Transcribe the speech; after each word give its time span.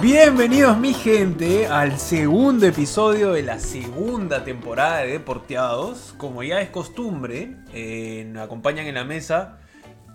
Bienvenidos 0.00 0.78
mi 0.78 0.94
gente 0.94 1.66
al 1.66 1.98
segundo 1.98 2.66
episodio 2.66 3.32
de 3.32 3.42
la 3.42 3.58
segunda 3.58 4.44
temporada 4.44 4.98
de 4.98 5.08
Deporteados. 5.08 6.14
Como 6.16 6.44
ya 6.44 6.60
es 6.60 6.70
costumbre, 6.70 7.56
eh, 7.72 8.24
nos 8.32 8.44
acompañan 8.44 8.86
en 8.86 8.94
la 8.94 9.02
mesa 9.02 9.58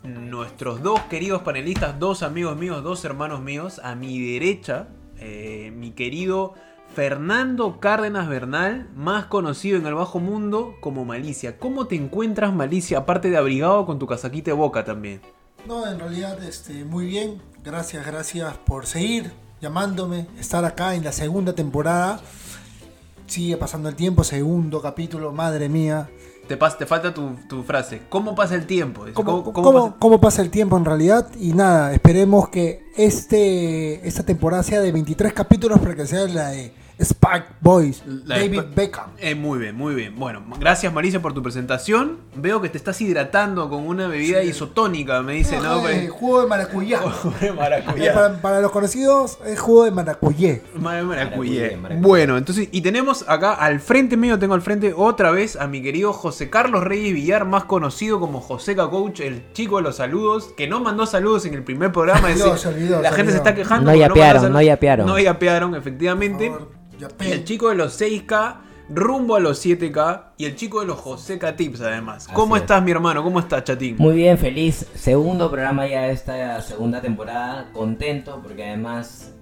nuestros 0.04 0.82
dos 0.82 1.02
queridos 1.10 1.42
panelistas, 1.42 2.00
dos 2.00 2.24
amigos 2.24 2.56
míos, 2.56 2.82
dos 2.82 3.04
hermanos 3.04 3.42
míos. 3.42 3.82
A 3.84 3.94
mi 3.96 4.22
derecha, 4.22 4.88
eh, 5.18 5.74
mi 5.76 5.92
querido 5.92 6.54
Fernando 6.96 7.82
Cárdenas 7.82 8.30
Bernal, 8.30 8.90
más 8.96 9.26
conocido 9.26 9.78
en 9.78 9.86
el 9.86 9.96
bajo 9.96 10.22
mundo 10.22 10.76
como 10.80 11.04
Malicia. 11.04 11.58
¿Cómo 11.58 11.88
te 11.88 11.96
encuentras 11.96 12.54
Malicia, 12.54 13.00
aparte 13.00 13.30
de 13.30 13.36
abrigado 13.36 13.86
con 13.86 14.00
tu 14.00 14.08
casaquita 14.08 14.52
de 14.52 14.56
boca 14.56 14.86
también? 14.86 15.20
No, 15.68 15.86
en 15.86 16.00
realidad 16.00 16.42
este, 16.42 16.86
muy 16.86 17.06
bien. 17.06 17.42
Gracias, 17.66 18.06
gracias 18.06 18.58
por 18.60 18.86
seguir 18.86 19.43
llamándome, 19.64 20.28
estar 20.40 20.64
acá 20.66 20.94
en 20.94 21.04
la 21.04 21.12
segunda 21.14 21.54
temporada. 21.54 22.20
Sigue 23.26 23.56
pasando 23.58 23.88
el 23.90 23.96
tiempo, 23.96 24.24
segundo 24.24 24.82
capítulo, 24.82 25.32
madre 25.32 25.70
mía. 25.70 26.10
Te, 26.48 26.60
pas- 26.60 26.78
te 26.78 26.86
falta 26.86 27.14
tu, 27.14 27.38
tu 27.48 27.64
frase. 27.64 28.02
¿Cómo 28.10 28.36
pasa 28.36 28.56
el 28.56 28.68
tiempo? 28.68 29.06
Dice, 29.06 29.16
¿Cómo, 29.16 29.42
¿cómo- 29.44 29.54
cómo- 29.54 29.64
cómo 29.72 29.96
cómo 29.98 30.20
pasa- 30.20 30.36
pasa? 30.38 30.42
el 30.42 30.50
tiempo 30.52 30.78
en 30.78 30.84
realidad? 30.84 31.30
Y 31.40 31.54
nada, 31.54 31.94
esperemos 31.94 32.50
que 32.50 32.84
este, 32.98 34.06
esta 34.06 34.24
temporada 34.24 34.62
sea 34.62 34.82
de 34.82 34.92
23 34.92 35.32
capítulos 35.32 35.80
para 35.80 35.96
que 35.96 36.06
sea 36.06 36.28
la 36.28 36.50
de 36.50 36.74
Spike 37.00 37.46
Boys, 37.60 38.04
La 38.06 38.38
David 38.38 38.60
Sp- 38.70 38.76
Beckham. 38.76 39.10
Eh, 39.18 39.36
muy 39.36 39.60
bien, 39.60 39.76
muy 39.76 39.96
bien. 39.96 40.16
Bueno, 40.18 40.44
gracias 40.60 40.94
Malicia 40.94 41.22
por 41.22 41.34
tu 41.34 41.42
presentación. 41.42 42.20
Veo 42.36 42.62
que 42.62 42.70
te 42.70 42.78
estás 42.78 43.02
hidratando 43.02 43.68
con 43.70 43.88
una 43.88 44.08
bebida 44.08 44.42
Sí. 44.42 44.50
isotónica, 44.50 45.22
me 45.22 45.34
dice, 45.34 45.58
¿no? 45.58 45.82
No, 45.82 45.90
eh, 45.90 45.94
Pues- 46.08 46.12
jugo 46.12 46.42
de 46.42 46.48
maracuyá. 46.48 47.00
De 47.42 47.48
Eh, 47.48 48.12
para, 48.14 48.42
para 48.42 48.62
los 48.62 48.72
conocidos 48.72 49.40
es 49.46 49.60
jugo 49.60 49.86
de 49.86 49.92
maracuyé. 49.92 50.62
Ma- 50.76 50.96
de 50.96 51.04
maracuyá. 51.04 51.62
Maracuyá, 51.64 51.78
maracuyá. 51.78 52.02
Bueno, 52.08 52.38
entonces, 52.38 52.70
y 52.72 52.82
tenemos 52.82 53.26
acá 53.28 53.54
al 53.54 53.80
frente 53.80 54.16
mío, 54.16 54.38
tengo 54.40 54.54
al 54.54 54.62
frente 54.62 54.94
otra 54.96 55.32
vez 55.32 55.56
a 55.56 55.68
mi 55.68 55.82
querido 55.82 56.14
José 56.14 56.50
Carlos 56.50 56.84
Reyes 56.84 57.14
Villar, 57.14 57.46
más 57.46 57.64
conocido 57.66 58.20
como 58.20 58.40
Joseca 58.40 58.90
Coach, 58.90 59.20
el 59.22 59.52
chico 59.54 59.78
de 59.78 59.84
los 59.84 59.96
saludos, 59.98 60.54
que 60.56 60.68
no 60.68 60.80
mandó 60.80 61.06
saludos 61.06 61.46
en 61.46 61.54
el 61.56 61.64
primer 61.64 61.92
programa. 61.92 62.28
Olvidó, 62.28 62.46
decir, 62.54 62.60
se 62.60 62.68
olvidó, 62.70 63.02
la 63.02 63.12
gente 63.12 63.32
se 63.32 63.38
está 63.40 63.56
quejando. 63.56 63.92
No 63.92 63.98
yapearon, 63.98 64.42
saludos. 64.44 64.52
no 64.52 64.62
yapearon. 64.62 65.08
No 65.08 65.20
yapearon, 65.20 65.70
Por 65.72 65.80
efectivamente. 65.80 66.52
Y 67.20 67.32
el 67.32 67.44
chico 67.44 67.70
de 67.70 67.76
los 67.76 68.00
6K 68.00 68.58
rumbo 68.90 69.36
a 69.36 69.40
los 69.40 69.66
7K 69.66 70.24
y 70.38 70.46
el 70.46 70.56
chico 70.56 70.82
de 70.82 70.88
los 70.88 71.00
Joseca 71.00 71.56
Tips 71.56 71.82
además. 71.82 72.28
¿Cómo 72.34 72.56
es. 72.56 72.64
estás 72.64 72.84
mi 72.84 72.92
hermano? 72.92 73.24
¿Cómo 73.24 73.40
estás 73.40 73.64
chatín? 73.64 73.96
Muy 73.98 74.16
bien, 74.16 74.38
feliz. 74.38 74.86
Segundo 74.96 75.50
programa 75.50 75.88
ya 75.88 76.04
de 76.04 76.12
esta 76.12 76.62
segunda 76.62 77.02
temporada. 77.02 77.70
Contento 77.74 78.42
porque 78.42 78.66
además 78.66 79.34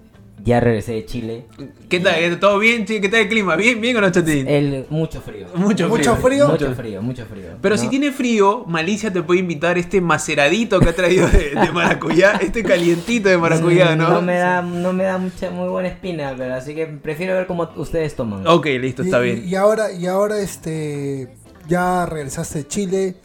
ya 0.43 0.59
regresé 0.59 0.93
de 0.93 1.05
Chile. 1.05 1.45
¿Qué 1.89 1.99
tal? 1.99 2.39
¿Todo 2.39 2.59
bien? 2.59 2.85
¿Qué 2.85 3.07
tal 3.09 3.21
el 3.21 3.29
clima? 3.29 3.55
¿Bien, 3.55 3.79
bien 3.79 3.95
o 3.97 4.01
no 4.01 4.11
chatín? 4.11 4.47
El, 4.47 4.85
mucho 4.89 5.21
frío. 5.21 5.47
Mucho 5.55 5.89
frío. 5.89 5.97
¿Mucho 5.97 6.15
frío? 6.15 6.47
Mucho 6.47 6.75
frío, 6.75 7.01
mucho 7.01 7.25
frío. 7.25 7.49
Pero 7.61 7.75
¿no? 7.75 7.81
si 7.81 7.89
tiene 7.89 8.11
frío, 8.11 8.65
Malicia 8.65 9.11
te 9.11 9.21
puede 9.21 9.39
invitar 9.39 9.77
este 9.77 10.01
maceradito 10.01 10.79
que 10.79 10.89
ha 10.89 10.95
traído 10.95 11.27
de, 11.27 11.51
de 11.51 11.71
maracuyá, 11.73 12.33
este 12.41 12.63
calientito 12.63 13.29
de 13.29 13.37
maracuyá, 13.37 13.95
¿no? 13.95 14.09
No 14.09 14.21
me 14.21 14.37
da, 14.37 14.61
no 14.61 14.93
me 14.93 15.03
da 15.03 15.17
mucha, 15.17 15.51
muy 15.51 15.69
buena 15.69 15.89
espina, 15.89 16.33
pero 16.37 16.55
así 16.55 16.73
que 16.73 16.87
prefiero 16.87 17.33
ver 17.35 17.47
cómo 17.47 17.69
ustedes 17.75 18.15
toman. 18.15 18.47
Ok, 18.47 18.65
listo, 18.79 19.03
está 19.03 19.19
y, 19.19 19.23
bien. 19.23 19.47
Y 19.47 19.55
ahora, 19.55 19.91
y 19.91 20.07
ahora 20.07 20.39
este, 20.39 21.35
ya 21.67 22.05
regresaste 22.05 22.59
de 22.59 22.67
Chile. 22.67 23.15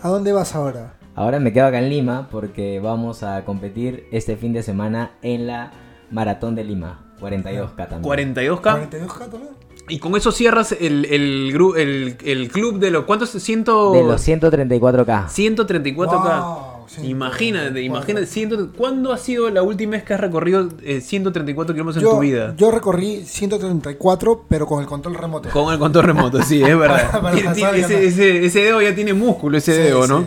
¿A 0.00 0.08
dónde 0.08 0.32
vas 0.32 0.54
ahora? 0.54 0.94
Ahora 1.14 1.38
me 1.38 1.52
quedo 1.52 1.66
acá 1.66 1.78
en 1.78 1.90
Lima 1.90 2.28
porque 2.30 2.80
vamos 2.80 3.22
a 3.22 3.44
competir 3.44 4.06
este 4.10 4.36
fin 4.36 4.52
de 4.52 4.62
semana 4.62 5.12
en 5.22 5.46
la 5.46 5.70
Maratón 6.12 6.54
de 6.54 6.64
Lima. 6.64 7.00
42K 7.20 7.88
también. 7.88 8.02
42K. 8.34 8.62
42K 8.62 9.18
también. 9.30 9.50
Y 9.88 9.98
con 9.98 10.14
eso 10.16 10.30
cierras 10.30 10.72
el, 10.72 11.04
el, 11.06 11.52
gru- 11.52 11.76
el, 11.76 12.16
el 12.24 12.48
club 12.50 12.78
de 12.78 12.90
los... 12.90 13.04
¿Cuántos? 13.04 13.30
Ciento... 13.30 13.92
De 13.92 14.02
los 14.04 14.26
134K. 14.26 15.26
134K. 15.26 15.94
Wow, 15.96 16.86
134. 16.88 17.02
Imagínate, 17.04 17.82
imagínate. 17.82 18.26
ciento- 18.26 18.70
¿Cuándo 18.76 19.12
ha 19.12 19.18
sido 19.18 19.50
la 19.50 19.62
última 19.62 19.92
vez 19.92 20.04
que 20.04 20.14
has 20.14 20.20
recorrido 20.20 20.68
eh, 20.84 21.00
134 21.00 21.74
kilómetros 21.74 22.02
en 22.04 22.10
tu 22.10 22.18
vida? 22.20 22.54
yo 22.56 22.70
recorrí 22.70 23.24
134, 23.24 24.44
pero 24.48 24.66
con 24.66 24.80
el 24.80 24.86
control 24.86 25.14
remoto. 25.14 25.48
Con 25.50 25.72
el 25.72 25.78
control 25.78 26.04
remoto, 26.04 26.42
sí, 26.42 26.62
es 26.62 26.78
verdad. 26.78 27.10
Para- 27.10 27.22
para 27.22 27.34
Tiene- 27.34 27.48
pasar 27.50 27.72
tiene 27.74 27.80
ya 27.80 27.86
ese, 27.86 27.94
no. 27.94 28.00
ese- 28.08 28.44
ese 28.46 28.60
dedo 28.60 28.82
ya 28.82 28.94
tiene 28.94 29.14
músculo, 29.14 29.58
ese 29.58 29.74
Sí, 29.74 29.80
dedo, 29.82 30.06
¿no? 30.06 30.20
sí. 30.22 30.26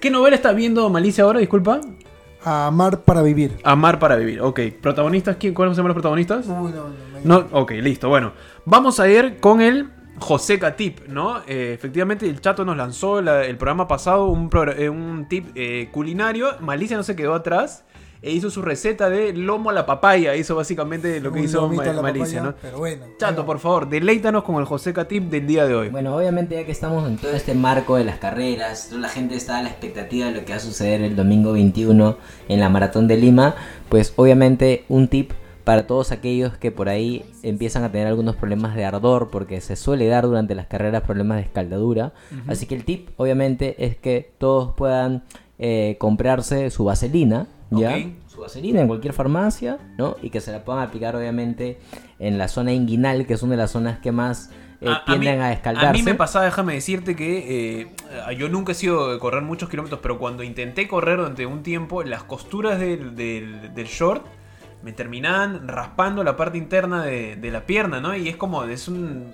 ¿Qué 0.00 0.10
novela 0.10 0.36
estás 0.36 0.54
viendo 0.54 0.88
Malicia 0.90 1.24
ahora? 1.24 1.40
Disculpa. 1.40 1.80
Amar 2.44 3.00
para 3.02 3.22
vivir. 3.22 3.56
Amar 3.64 3.98
para 3.98 4.16
vivir. 4.16 4.40
Ok. 4.40 4.60
¿Protagonistas? 4.80 5.36
¿Quién? 5.36 5.54
¿Cuáles 5.54 5.76
llaman 5.76 5.88
los 5.88 5.94
protagonistas? 5.94 6.46
Uy, 6.46 6.72
no, 6.72 6.88
no, 6.88 6.88
no. 7.24 7.40
No, 7.40 7.46
ok, 7.52 7.72
listo. 7.72 8.08
Bueno, 8.08 8.32
vamos 8.66 9.00
a 9.00 9.08
ir 9.08 9.38
con 9.40 9.60
el 9.62 9.88
Joseca 10.18 10.76
Tip, 10.76 11.06
¿no? 11.08 11.38
Eh, 11.46 11.72
efectivamente, 11.74 12.28
el 12.28 12.40
chato 12.40 12.64
nos 12.64 12.76
lanzó 12.76 13.20
la- 13.22 13.44
el 13.44 13.56
programa 13.56 13.88
pasado 13.88 14.26
un, 14.26 14.50
progr- 14.50 14.74
eh, 14.78 14.88
un 14.90 15.26
tip 15.28 15.48
eh, 15.54 15.88
culinario. 15.90 16.48
Malicia 16.60 16.96
no 16.96 17.02
se 17.02 17.16
quedó 17.16 17.34
atrás. 17.34 17.84
E 18.24 18.30
hizo 18.32 18.48
su 18.50 18.62
receta 18.62 19.10
de 19.10 19.34
lomo 19.34 19.68
a 19.68 19.72
la 19.74 19.84
papaya. 19.84 20.34
Hizo 20.34 20.56
básicamente 20.56 21.20
lo 21.20 21.30
que 21.30 21.40
Un 21.40 21.44
hizo 21.44 21.68
Ma- 21.68 21.74
Malicia, 22.00 22.40
papaya, 22.40 22.42
¿no? 22.42 22.54
Pero 22.62 22.78
bueno. 22.78 23.04
Chato, 23.18 23.44
por 23.44 23.58
favor, 23.58 23.88
deleítanos 23.88 24.44
con 24.44 24.56
el 24.56 24.64
Joseca 24.64 25.06
Tip 25.06 25.24
del 25.24 25.46
día 25.46 25.66
de 25.66 25.74
hoy. 25.74 25.88
Bueno, 25.90 26.16
obviamente 26.16 26.54
ya 26.54 26.64
que 26.64 26.72
estamos 26.72 27.06
en 27.06 27.18
todo 27.18 27.32
este 27.32 27.52
marco 27.54 27.96
de 27.96 28.04
las 28.04 28.18
carreras, 28.18 28.86
toda 28.88 29.02
la 29.02 29.08
gente 29.10 29.34
está 29.34 29.58
a 29.58 29.62
la 29.62 29.68
expectativa 29.68 30.26
de 30.26 30.32
lo 30.32 30.44
que 30.46 30.52
va 30.52 30.56
a 30.56 30.60
suceder 30.60 31.02
el 31.02 31.16
domingo 31.16 31.52
21 31.52 32.16
en 32.48 32.60
la 32.60 32.68
Maratón 32.70 33.08
de 33.08 33.18
Lima, 33.18 33.54
pues 33.90 34.14
obviamente 34.16 34.84
un 34.88 35.08
tip 35.08 35.32
para 35.64 35.86
todos 35.86 36.12
aquellos 36.12 36.56
que 36.58 36.70
por 36.70 36.88
ahí 36.88 37.24
empiezan 37.42 37.84
a 37.84 37.92
tener 37.92 38.06
algunos 38.06 38.36
problemas 38.36 38.74
de 38.74 38.84
ardor, 38.84 39.28
porque 39.30 39.60
se 39.60 39.76
suele 39.76 40.06
dar 40.06 40.24
durante 40.24 40.54
las 40.54 40.66
carreras 40.66 41.02
problemas 41.02 41.36
de 41.38 41.42
escaldadura. 41.44 42.12
Así 42.46 42.66
que 42.66 42.74
el 42.74 42.84
tip 42.84 43.08
obviamente 43.16 43.84
es 43.84 43.96
que 43.96 44.30
todos 44.38 44.74
puedan 44.74 45.24
eh, 45.58 45.96
comprarse 45.98 46.70
su 46.70 46.84
vaselina, 46.84 47.46
¿ya? 47.70 47.96
Ok. 47.96 48.06
Su 48.28 48.40
vaselina 48.40 48.80
en 48.80 48.88
cualquier 48.88 49.12
farmacia, 49.14 49.78
¿no? 49.98 50.16
Y 50.22 50.30
que 50.30 50.40
se 50.40 50.50
la 50.52 50.64
puedan 50.64 50.82
aplicar 50.82 51.14
obviamente 51.16 51.78
en 52.18 52.36
la 52.38 52.48
zona 52.48 52.72
inguinal, 52.72 53.26
que 53.26 53.34
es 53.34 53.42
una 53.42 53.52
de 53.52 53.58
las 53.58 53.70
zonas 53.70 53.98
que 54.00 54.10
más 54.12 54.50
eh, 54.80 54.88
A- 54.88 54.96
a 54.96 55.16
mí- 55.16 55.20
tienden 55.20 55.40
a, 55.40 55.52
escaldarse. 55.52 55.88
A 55.88 55.92
mí 55.92 56.02
me 56.02 56.14
pasaba, 56.14 56.44
déjame 56.44 56.74
decirte 56.74 57.14
que 57.16 57.80
eh, 57.82 58.34
yo 58.36 58.48
nunca 58.48 58.72
he 58.72 58.74
sido 58.74 59.12
de 59.12 59.18
correr 59.18 59.42
muchos 59.42 59.68
kilómetros, 59.68 60.00
pero 60.02 60.18
cuando 60.18 60.42
intenté 60.42 60.88
correr 60.88 61.18
durante 61.18 61.46
un 61.46 61.62
tiempo, 61.62 62.02
las 62.02 62.24
costuras 62.24 62.78
del, 62.80 63.14
del- 63.14 63.72
del 63.74 63.86
short 63.86 64.26
me 64.82 64.92
terminaban 64.92 65.66
raspando 65.68 66.22
la 66.24 66.36
parte 66.36 66.58
interna 66.58 67.02
de, 67.04 67.36
de 67.36 67.50
la 67.50 67.64
pierna, 67.66 68.00
¿no? 68.00 68.14
Y 68.16 68.28
es 68.28 68.36
como, 68.36 68.64
es 68.64 68.88
un 68.88 69.32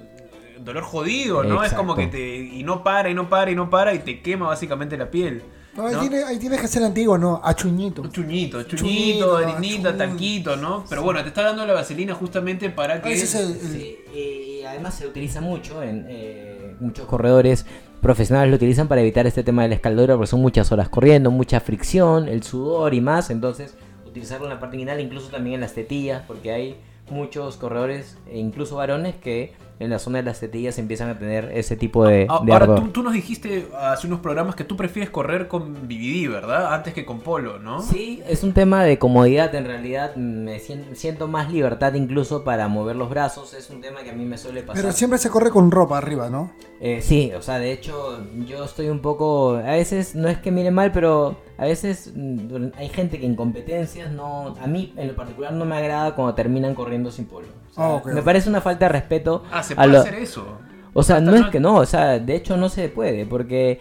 dolor 0.61 0.85
jodido, 0.85 1.43
¿no? 1.43 1.65
Es 1.65 1.73
como 1.73 1.95
que 1.97 2.07
te... 2.07 2.37
Y 2.37 2.63
no 2.63 2.85
para, 2.85 3.09
y 3.11 3.15
no 3.15 3.29
para, 3.31 3.51
y 3.51 3.57
no 3.57 3.71
para, 3.71 3.95
y 3.95 4.01
te 4.01 4.21
quema 4.21 4.47
básicamente 4.49 4.97
la 4.99 5.11
piel. 5.11 5.43
No, 5.77 5.87
ahí, 5.87 5.95
¿no? 5.95 6.01
Tiene, 6.01 6.25
ahí 6.25 6.39
tienes 6.39 6.61
que 6.61 6.69
ser 6.69 6.83
antiguo, 6.83 7.17
¿no? 7.17 7.41
A 7.45 7.55
chuñito. 7.55 8.07
Chuñito, 8.09 8.63
chuñito, 8.65 9.37
harinita, 9.37 9.97
tanquito, 9.97 10.57
¿no? 10.57 10.85
Pero 10.89 11.03
bueno, 11.03 11.23
te 11.23 11.29
está 11.29 11.43
dando 11.43 11.65
la 11.67 11.75
vaselina 11.75 12.15
justamente 12.15 12.71
para 12.71 13.01
que... 13.01 13.13
Ese 13.13 13.25
es 13.25 13.35
el, 13.37 13.53
el- 13.53 13.61
Sí, 13.61 13.99
y 14.15 14.65
además 14.65 14.95
se 14.95 15.07
utiliza 15.07 15.41
mucho 15.41 15.83
en 15.83 16.07
eh, 16.09 16.75
muchos 16.81 17.07
corredores 17.07 17.65
profesionales 18.01 18.51
lo 18.51 18.57
utilizan 18.57 18.89
para 18.89 19.03
evitar 19.03 19.27
este 19.27 19.43
tema 19.43 19.63
de 19.63 19.69
la 19.69 19.75
escaldura 19.75 20.15
porque 20.15 20.27
son 20.29 20.41
muchas 20.41 20.73
horas 20.73 20.89
corriendo, 20.89 21.31
mucha 21.31 21.61
fricción, 21.61 22.29
el 22.29 22.43
sudor 22.43 22.95
y 22.95 23.01
más, 23.03 23.29
entonces 23.31 23.75
utilizarlo 24.07 24.47
en 24.47 24.55
la 24.55 24.59
parte 24.61 24.77
inguinal, 24.77 25.01
incluso 25.01 25.29
también 25.29 25.57
en 25.57 25.61
las 25.61 25.75
tetillas, 25.75 26.23
porque 26.27 26.51
hay 26.51 26.77
muchos 27.11 27.57
corredores, 27.57 28.17
e 28.29 28.39
incluso 28.39 28.77
varones, 28.77 29.17
que 29.17 29.53
en 29.81 29.91
la 29.91 29.99
zona 29.99 30.19
de 30.19 30.25
las 30.25 30.39
tetillas 30.39 30.79
empiezan 30.79 31.09
a 31.11 31.19
tener 31.19 31.51
ese 31.53 31.75
tipo 31.77 32.07
de, 32.07 32.27
Ah, 32.29 32.41
de 32.45 32.53
Ahora, 32.53 32.75
tú, 32.77 32.89
tú 32.89 33.03
nos 33.03 33.13
dijiste 33.15 33.67
hace 33.77 34.07
unos 34.07 34.21
programas 34.21 34.55
que 34.55 34.63
tú 34.63 34.77
prefieres 34.77 35.11
correr 35.11 35.49
con 35.49 35.75
BBD, 35.89 36.29
¿verdad? 36.31 36.73
Antes 36.73 36.95
que 36.95 37.05
con 37.05 37.21
polo, 37.21 37.59
¿no? 37.59 37.81
Sí, 37.83 38.23
es 38.29 38.45
un 38.45 38.53
tema 38.53 38.85
de 38.85 38.99
comodidad, 38.99 39.53
en 39.55 39.65
realidad 39.65 40.15
me 40.17 40.59
sien- 40.61 40.95
siento 40.95 41.27
más 41.27 41.51
libertad 41.51 41.95
incluso 41.95 42.45
para 42.45 42.69
mover 42.69 42.95
los 42.95 43.11
brazos, 43.11 43.55
es 43.55 43.69
un 43.71 43.81
tema 43.81 44.03
que 44.03 44.11
a 44.11 44.15
mí 44.15 44.25
me 44.25 44.39
suele 44.39 44.63
pasar. 44.63 44.83
Pero 44.83 44.93
siempre 44.93 45.19
se 45.19 45.31
corre 45.31 45.51
con 45.51 45.71
ropa 45.71 45.99
arriba, 45.99 46.31
¿no? 46.31 46.53
Eh, 46.83 47.01
sí, 47.03 47.33
o 47.37 47.43
sea, 47.43 47.59
de 47.59 47.73
hecho, 47.73 48.25
yo 48.47 48.65
estoy 48.65 48.89
un 48.89 49.01
poco. 49.01 49.57
A 49.57 49.73
veces, 49.73 50.15
no 50.15 50.29
es 50.29 50.39
que 50.39 50.51
mire 50.51 50.71
mal, 50.71 50.93
pero 50.93 51.37
a 51.59 51.65
veces 51.65 52.11
mm, 52.15 52.69
hay 52.77 52.89
gente 52.89 53.19
que 53.21 53.27
en 53.27 53.35
competencias 53.37 54.11
no. 54.13 54.55
A 54.61 54.67
mí, 54.67 54.95
en 54.97 55.09
lo 55.09 55.15
particular, 55.17 55.53
no 55.53 55.67
me 55.67 55.77
agrada 55.77 56.15
cuando 56.15 56.35
terminan 56.35 56.75
corriendo 56.75 57.11
sin 57.11 57.27
polo. 57.27 57.49
O 57.71 57.75
sea, 57.75 57.85
Ah, 57.85 57.89
ok, 57.97 58.07
me 58.13 58.23
parece 58.23 58.49
una 58.49 58.61
falta 58.63 58.87
de 58.87 58.93
respeto. 58.93 59.45
Ah, 59.53 59.63
se 59.75 59.81
a 59.81 59.85
puede 59.85 59.93
lo- 59.93 60.01
hacer 60.01 60.15
eso. 60.15 60.59
O 60.93 61.03
sea, 61.03 61.17
Hasta 61.17 61.31
no 61.31 61.37
es 61.37 61.43
no- 61.43 61.51
que 61.51 61.61
no, 61.61 61.77
o 61.77 61.87
sea, 61.87 62.19
de 62.19 62.35
hecho 62.35 62.57
no 62.57 62.69
se 62.69 62.89
puede, 62.89 63.25
porque 63.27 63.79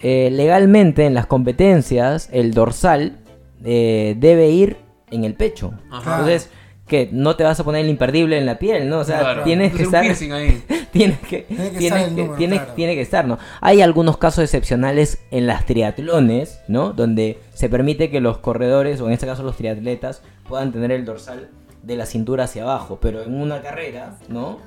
eh, 0.00 0.28
legalmente 0.32 1.06
en 1.06 1.14
las 1.14 1.26
competencias 1.26 2.28
el 2.32 2.52
dorsal 2.54 3.18
eh, 3.64 4.14
debe 4.18 4.48
ir 4.50 4.76
en 5.10 5.24
el 5.24 5.34
pecho. 5.34 5.72
Ajá. 5.90 6.12
Entonces, 6.18 6.50
que 6.86 7.08
no 7.12 7.36
te 7.36 7.44
vas 7.44 7.60
a 7.60 7.64
poner 7.64 7.84
el 7.84 7.90
imperdible 7.90 8.36
en 8.36 8.46
la 8.46 8.58
piel, 8.58 8.88
¿no? 8.88 8.98
O 8.98 9.04
sea, 9.04 9.20
Claro. 9.20 9.42
tienes 9.44 9.72
que 9.74 9.84
estar... 9.84 10.02
piercing 10.02 10.32
ahí. 10.32 10.62
tiene 10.92 11.16
que, 11.20 11.42
Tiene 11.42 11.70
que 11.70 11.78
tiene 11.78 11.86
estar 11.86 11.98
el 12.00 12.14
que- 12.14 12.20
número, 12.22 12.36
tiene- 12.36 12.56
claro. 12.56 12.72
tiene 12.74 12.94
que 12.96 13.00
estar, 13.02 13.26
¿no? 13.28 13.38
Hay 13.60 13.80
algunos 13.80 14.16
casos 14.16 14.42
excepcionales 14.44 15.18
en 15.30 15.46
las 15.46 15.66
triatlones, 15.66 16.60
¿no? 16.68 16.92
Donde 16.92 17.38
se 17.54 17.68
permite 17.68 18.10
que 18.10 18.20
los 18.20 18.38
corredores, 18.38 19.00
o 19.00 19.06
en 19.06 19.12
este 19.12 19.26
caso 19.26 19.42
los 19.44 19.56
triatletas, 19.56 20.22
puedan 20.48 20.72
tener 20.72 20.90
el 20.90 21.04
dorsal 21.04 21.48
de 21.82 21.96
la 21.96 22.06
cintura 22.06 22.44
hacia 22.44 22.62
abajo, 22.64 22.98
pero 23.00 23.22
en 23.22 23.40
una 23.40 23.60
carrera, 23.62 24.16
¿no? 24.28 24.58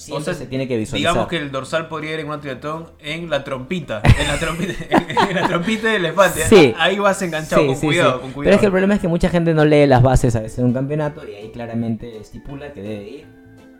Siempre 0.00 0.22
O 0.22 0.24
sea, 0.24 0.32
se 0.32 0.46
tiene 0.46 0.66
que 0.66 0.78
visualizar. 0.78 1.12
Digamos 1.12 1.28
que 1.28 1.36
el 1.36 1.52
dorsal 1.52 1.86
podría 1.86 2.14
ir 2.14 2.20
en 2.20 2.30
un 2.30 2.40
triatlón 2.40 2.90
en 3.00 3.28
la 3.28 3.44
trompita. 3.44 4.00
En 4.18 4.28
la 4.28 4.38
trompita, 4.38 4.72
en, 5.28 5.34
la 5.36 5.46
trompita 5.46 5.88
del 5.88 6.06
elefante. 6.06 6.40
Sí. 6.48 6.74
Ahí 6.78 6.98
vas 6.98 7.20
enganchado, 7.20 7.60
Sí, 7.60 7.66
con 7.68 7.76
sí, 7.76 7.86
cuidado, 7.86 8.12
sí. 8.12 8.18
con 8.20 8.28
Pero 8.28 8.34
cuidado. 8.34 8.54
es 8.54 8.60
que 8.60 8.66
el 8.66 8.72
problema 8.72 8.94
es 8.94 9.00
que 9.00 9.08
mucha 9.08 9.28
gente 9.28 9.52
no 9.52 9.66
lee 9.66 9.86
las 9.86 10.02
bases 10.02 10.34
a 10.36 10.40
veces 10.40 10.56
de 10.56 10.64
un 10.64 10.72
campeonato 10.72 11.28
y 11.28 11.34
ahí 11.34 11.50
claramente 11.50 12.16
estipula 12.18 12.72
que 12.72 12.80
debe 12.80 13.08
ir 13.10 13.26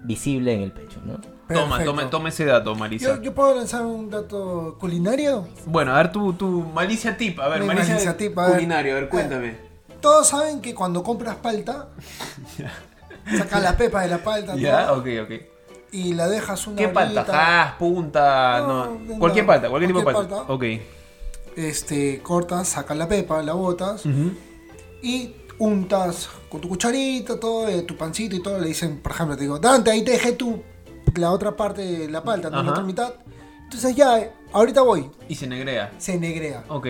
visible 0.02 0.52
en 0.52 0.60
el 0.60 0.72
pecho, 0.72 1.00
¿no? 1.06 1.18
Toma, 1.48 1.82
tome, 1.82 2.04
tome 2.04 2.28
ese 2.28 2.44
dato, 2.44 2.74
Marisa. 2.74 3.16
Yo, 3.16 3.22
yo 3.22 3.34
puedo 3.34 3.54
lanzar 3.56 3.86
un 3.86 4.10
dato 4.10 4.76
culinario. 4.78 5.48
Bueno, 5.64 5.94
a 5.94 5.96
ver 6.02 6.12
tu, 6.12 6.34
tu 6.34 6.60
malicia 6.74 7.16
tip. 7.16 7.40
A 7.40 7.48
ver, 7.48 7.60
Mi 7.62 7.66
malicia, 7.66 7.94
malicia 7.94 8.16
tip, 8.18 8.38
a 8.38 8.44
ver. 8.44 8.54
culinario. 8.56 8.92
A 8.92 9.00
ver, 9.00 9.08
cuéntame. 9.08 9.54
Todos 10.02 10.28
saben 10.28 10.60
que 10.60 10.74
cuando 10.74 11.02
compras 11.02 11.36
palta, 11.36 11.88
sacas 13.38 13.62
la 13.62 13.76
pepa 13.76 14.02
de 14.02 14.08
la 14.08 14.18
palta 14.18 14.54
¿Ya? 14.56 14.86
todo, 14.88 15.00
Ok, 15.00 15.06
ok. 15.24 15.32
Y 15.92 16.14
la 16.14 16.28
dejas 16.28 16.66
una 16.66 16.76
¿Qué 16.76 16.88
palta? 16.88 17.76
punta, 17.78 18.60
No, 18.60 18.96
no. 18.96 19.18
Cualquier 19.18 19.46
palta, 19.46 19.68
cualquier 19.68 19.88
tipo 19.90 19.98
de 20.00 20.04
palta. 20.04 20.36
palta. 20.36 20.52
Ok. 20.52 20.64
este, 21.56 22.20
cortas, 22.22 22.68
sacas 22.68 22.96
la 22.96 23.08
pepa, 23.08 23.42
la 23.42 23.52
botas 23.54 24.06
Ujú. 24.06 24.30
y 25.02 25.34
untas 25.58 26.28
con 26.48 26.60
tu 26.60 26.68
cucharita, 26.68 27.38
todo, 27.38 27.68
eh, 27.68 27.82
tu 27.82 27.96
pancito 27.96 28.36
y 28.36 28.42
todo. 28.42 28.58
Le 28.58 28.68
dicen, 28.68 28.98
por 29.00 29.12
ejemplo, 29.12 29.36
te 29.36 29.42
digo, 29.42 29.58
Dante, 29.58 29.90
ahí 29.90 30.02
te 30.02 30.12
dejé 30.12 30.32
tu, 30.32 30.62
la 31.16 31.30
otra 31.32 31.56
parte 31.56 31.82
de 31.82 32.08
la 32.10 32.22
palta, 32.22 32.50
¿no? 32.50 32.62
La 32.62 32.70
otra 32.70 32.84
mitad. 32.84 33.12
Entonces 33.64 33.94
ya, 33.94 34.18
eh, 34.18 34.30
ahorita 34.52 34.82
voy, 34.82 35.10
Y 35.28 35.34
se 35.34 35.46
negrea. 35.46 35.92
se 35.98 36.18
negrea. 36.18 36.64
Ok. 36.68 36.86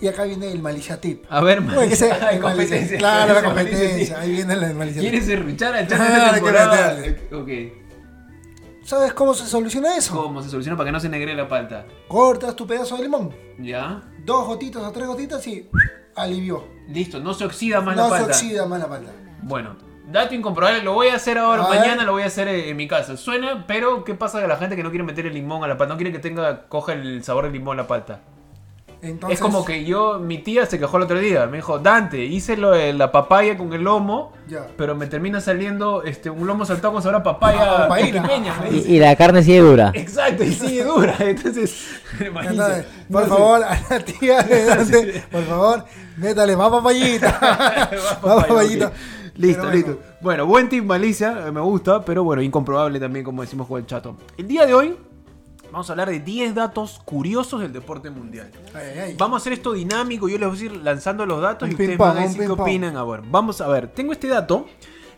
Y 0.00 0.06
acá 0.06 0.24
viene 0.24 0.50
el 0.52 0.62
malicia 0.62 1.00
tip. 1.00 1.24
A 1.28 1.40
ver, 1.40 1.60
Bueno, 1.60 1.80
que 1.88 1.96
sea- 1.96 2.10
malicia- 2.18 2.40
malicia- 2.40 2.40
competencia. 2.42 2.98
Claro, 2.98 3.34
la 3.34 3.42
malicia 3.54 3.78
competencia. 3.78 4.20
Ahí 4.20 4.32
viene 4.32 4.56
la 4.56 4.72
malicia 4.72 5.00
tip. 5.02 5.10
¿Quieres 5.10 5.26
serruchar 5.26 5.74
al 5.74 5.86
chat 5.88 6.00
de 6.00 6.32
temporada? 6.34 6.98
Ok. 7.32 7.48
¿Sabes 8.88 9.12
cómo 9.12 9.34
se 9.34 9.44
soluciona 9.44 9.98
eso? 9.98 10.14
¿Cómo 10.22 10.42
se 10.42 10.48
soluciona 10.48 10.74
para 10.74 10.88
que 10.88 10.92
no 10.92 10.98
se 10.98 11.10
negree 11.10 11.34
la 11.34 11.46
palta? 11.46 11.84
Cortas 12.08 12.56
tu 12.56 12.66
pedazo 12.66 12.96
de 12.96 13.02
limón, 13.02 13.34
¿Ya? 13.58 14.00
dos 14.24 14.46
gotitas 14.46 14.82
o 14.82 14.90
tres 14.92 15.06
gotitas 15.06 15.46
y 15.46 15.68
alivió. 16.16 16.64
Listo, 16.88 17.20
no 17.20 17.34
se 17.34 17.44
oxida 17.44 17.82
más 17.82 17.94
No 17.94 18.04
la 18.04 18.08
se 18.08 18.10
palta. 18.22 18.26
oxida 18.28 18.64
más 18.64 18.80
la 18.80 18.88
palta. 18.88 19.10
Bueno, 19.42 19.76
dato 20.10 20.34
incomprobable, 20.34 20.82
lo 20.82 20.94
voy 20.94 21.08
a 21.08 21.16
hacer 21.16 21.36
ahora, 21.36 21.66
A 21.66 21.68
mañana 21.68 21.96
ver. 21.96 22.06
lo 22.06 22.12
voy 22.12 22.22
a 22.22 22.28
hacer 22.28 22.48
en 22.48 22.74
mi 22.78 22.88
casa. 22.88 23.18
Suena, 23.18 23.66
pero 23.66 24.04
¿qué 24.04 24.14
pasa 24.14 24.38
de 24.40 24.48
la 24.48 24.56
gente 24.56 24.74
que 24.74 24.82
no 24.82 24.88
quiere 24.88 25.04
meter 25.04 25.26
el 25.26 25.34
limón 25.34 25.62
a 25.64 25.68
la 25.68 25.76
palta? 25.76 25.92
No 25.92 25.98
quiere 25.98 26.10
que 26.10 26.18
tenga, 26.20 26.66
coja 26.68 26.94
el 26.94 27.22
sabor 27.22 27.44
del 27.44 27.52
limón 27.52 27.78
a 27.78 27.82
la 27.82 27.88
palta. 27.88 28.22
Entonces, 29.00 29.38
es 29.38 29.40
como 29.40 29.64
que 29.64 29.84
yo, 29.84 30.18
mi 30.18 30.38
tía 30.38 30.66
se 30.66 30.78
quejó 30.78 30.96
el 30.96 31.04
otro 31.04 31.18
día, 31.20 31.46
me 31.46 31.58
dijo, 31.58 31.78
Dante, 31.78 32.24
hice 32.24 32.56
lo 32.56 32.72
de 32.72 32.92
la 32.92 33.12
papaya 33.12 33.56
con 33.56 33.72
el 33.72 33.82
lomo, 33.82 34.32
Ya. 34.48 34.66
pero 34.76 34.96
me 34.96 35.06
termina 35.06 35.40
saliendo 35.40 36.02
este, 36.02 36.30
un 36.30 36.46
lomo 36.48 36.64
saltado 36.64 36.94
con 36.94 37.02
sabor 37.02 37.20
a 37.20 37.22
papaya 37.22 37.58
Ah, 37.62 37.78
papaína. 37.82 38.22
pequeña. 38.22 38.54
me 38.60 38.70
dice. 38.70 38.90
Y, 38.90 38.96
y 38.96 38.98
la 38.98 39.14
carne 39.14 39.42
sigue 39.44 39.60
dura. 39.60 39.92
Exacto, 39.94 40.42
y 40.42 40.52
sigue 40.52 40.82
dura. 40.82 41.14
Entonces. 41.20 41.88
Entonces, 42.18 42.86
por 43.10 43.20
No 43.20 43.22
sé. 43.22 43.28
favor, 43.28 43.62
a 43.64 43.80
la 43.90 44.00
tía 44.00 44.42
de 44.42 44.64
Dante, 44.66 45.24
por 45.30 45.44
favor, 45.44 45.84
métale 46.16 46.56
más 46.56 46.70
papayita. 46.70 47.38
Más 48.22 48.44
papayita. 48.46 48.86
ok. 48.88 48.92
Listo, 49.36 49.70
listo. 49.70 50.00
Bueno, 50.20 50.46
buen 50.46 50.68
tip 50.68 50.82
malicia, 50.84 51.30
me 51.52 51.60
gusta, 51.60 52.04
pero 52.04 52.24
bueno, 52.24 52.42
incomprobable 52.42 52.98
también, 52.98 53.24
como 53.24 53.42
decimos 53.42 53.68
con 53.68 53.78
el 53.78 53.86
chato. 53.86 54.16
El 54.36 54.48
día 54.48 54.66
de 54.66 54.74
hoy 54.74 54.96
vamos 55.70 55.88
a 55.88 55.92
hablar 55.92 56.10
de 56.10 56.20
10 56.20 56.54
datos 56.54 57.00
curiosos 57.04 57.60
del 57.60 57.72
deporte 57.72 58.10
mundial. 58.10 58.50
Ay, 58.74 58.98
ay. 58.98 59.14
Vamos 59.18 59.36
a 59.36 59.38
hacer 59.42 59.52
esto 59.52 59.72
dinámico, 59.72 60.28
yo 60.28 60.38
les 60.38 60.48
voy 60.48 60.58
a 60.58 60.64
ir 60.64 60.76
lanzando 60.76 61.26
los 61.26 61.40
datos 61.40 61.66
Un 61.66 61.72
y 61.72 61.74
ustedes 61.74 61.98
van 61.98 62.18
a 62.18 62.22
decir 62.22 62.40
qué 62.40 62.48
opinan. 62.48 62.96
A 62.96 63.04
ver, 63.04 63.22
vamos 63.28 63.60
a 63.60 63.68
ver, 63.68 63.88
tengo 63.88 64.12
este 64.12 64.28
dato 64.28 64.66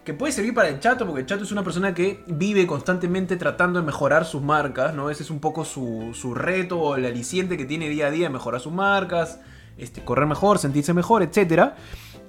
que 0.05 0.15
puede 0.15 0.33
servir 0.33 0.55
para 0.55 0.69
el 0.69 0.81
chato, 0.81 1.07
porque 1.07 1.21
el 1.21 1.27
chato 1.27 1.45
es 1.45 1.53
una 1.53 1.63
persona 1.63 1.95
que 1.95 2.25
vive 2.27 2.67
constantemente 2.67 3.37
tratando 3.37 3.81
de 3.81 3.87
mejorar 3.87 4.25
sus 4.25 4.43
marcas, 4.43 4.95
¿no? 4.95 5.11
Ese 5.11 5.23
es 5.23 5.31
un 5.31 5.41
poco 5.41 5.65
su, 5.65 6.11
su 6.15 6.35
reto 6.35 6.81
o 6.81 6.97
el 6.97 7.05
aliciente 7.05 7.57
que 7.57 7.67
tiene 7.67 7.89
día 7.89 8.07
a 8.07 8.11
día, 8.11 8.31
mejorar 8.31 8.61
sus 8.61 8.73
marcas, 8.73 9.41
este, 9.77 10.03
correr 10.03 10.27
mejor, 10.27 10.59
sentirse 10.59 10.95
mejor, 10.95 11.23
etcétera. 11.23 11.77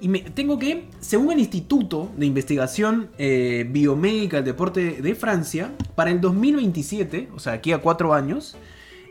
Y 0.02 0.08
me, 0.08 0.18
tengo 0.18 0.58
que, 0.58 0.88
según 0.98 1.30
el 1.30 1.38
Instituto 1.38 2.10
de 2.16 2.26
Investigación 2.26 3.10
eh, 3.18 3.64
Biomédica 3.70 4.38
del 4.38 4.46
Deporte 4.46 5.00
de 5.00 5.14
Francia, 5.14 5.70
para 5.94 6.10
el 6.10 6.20
2027, 6.20 7.28
o 7.32 7.38
sea, 7.38 7.52
aquí 7.52 7.70
a 7.70 7.78
cuatro 7.78 8.12
años, 8.12 8.56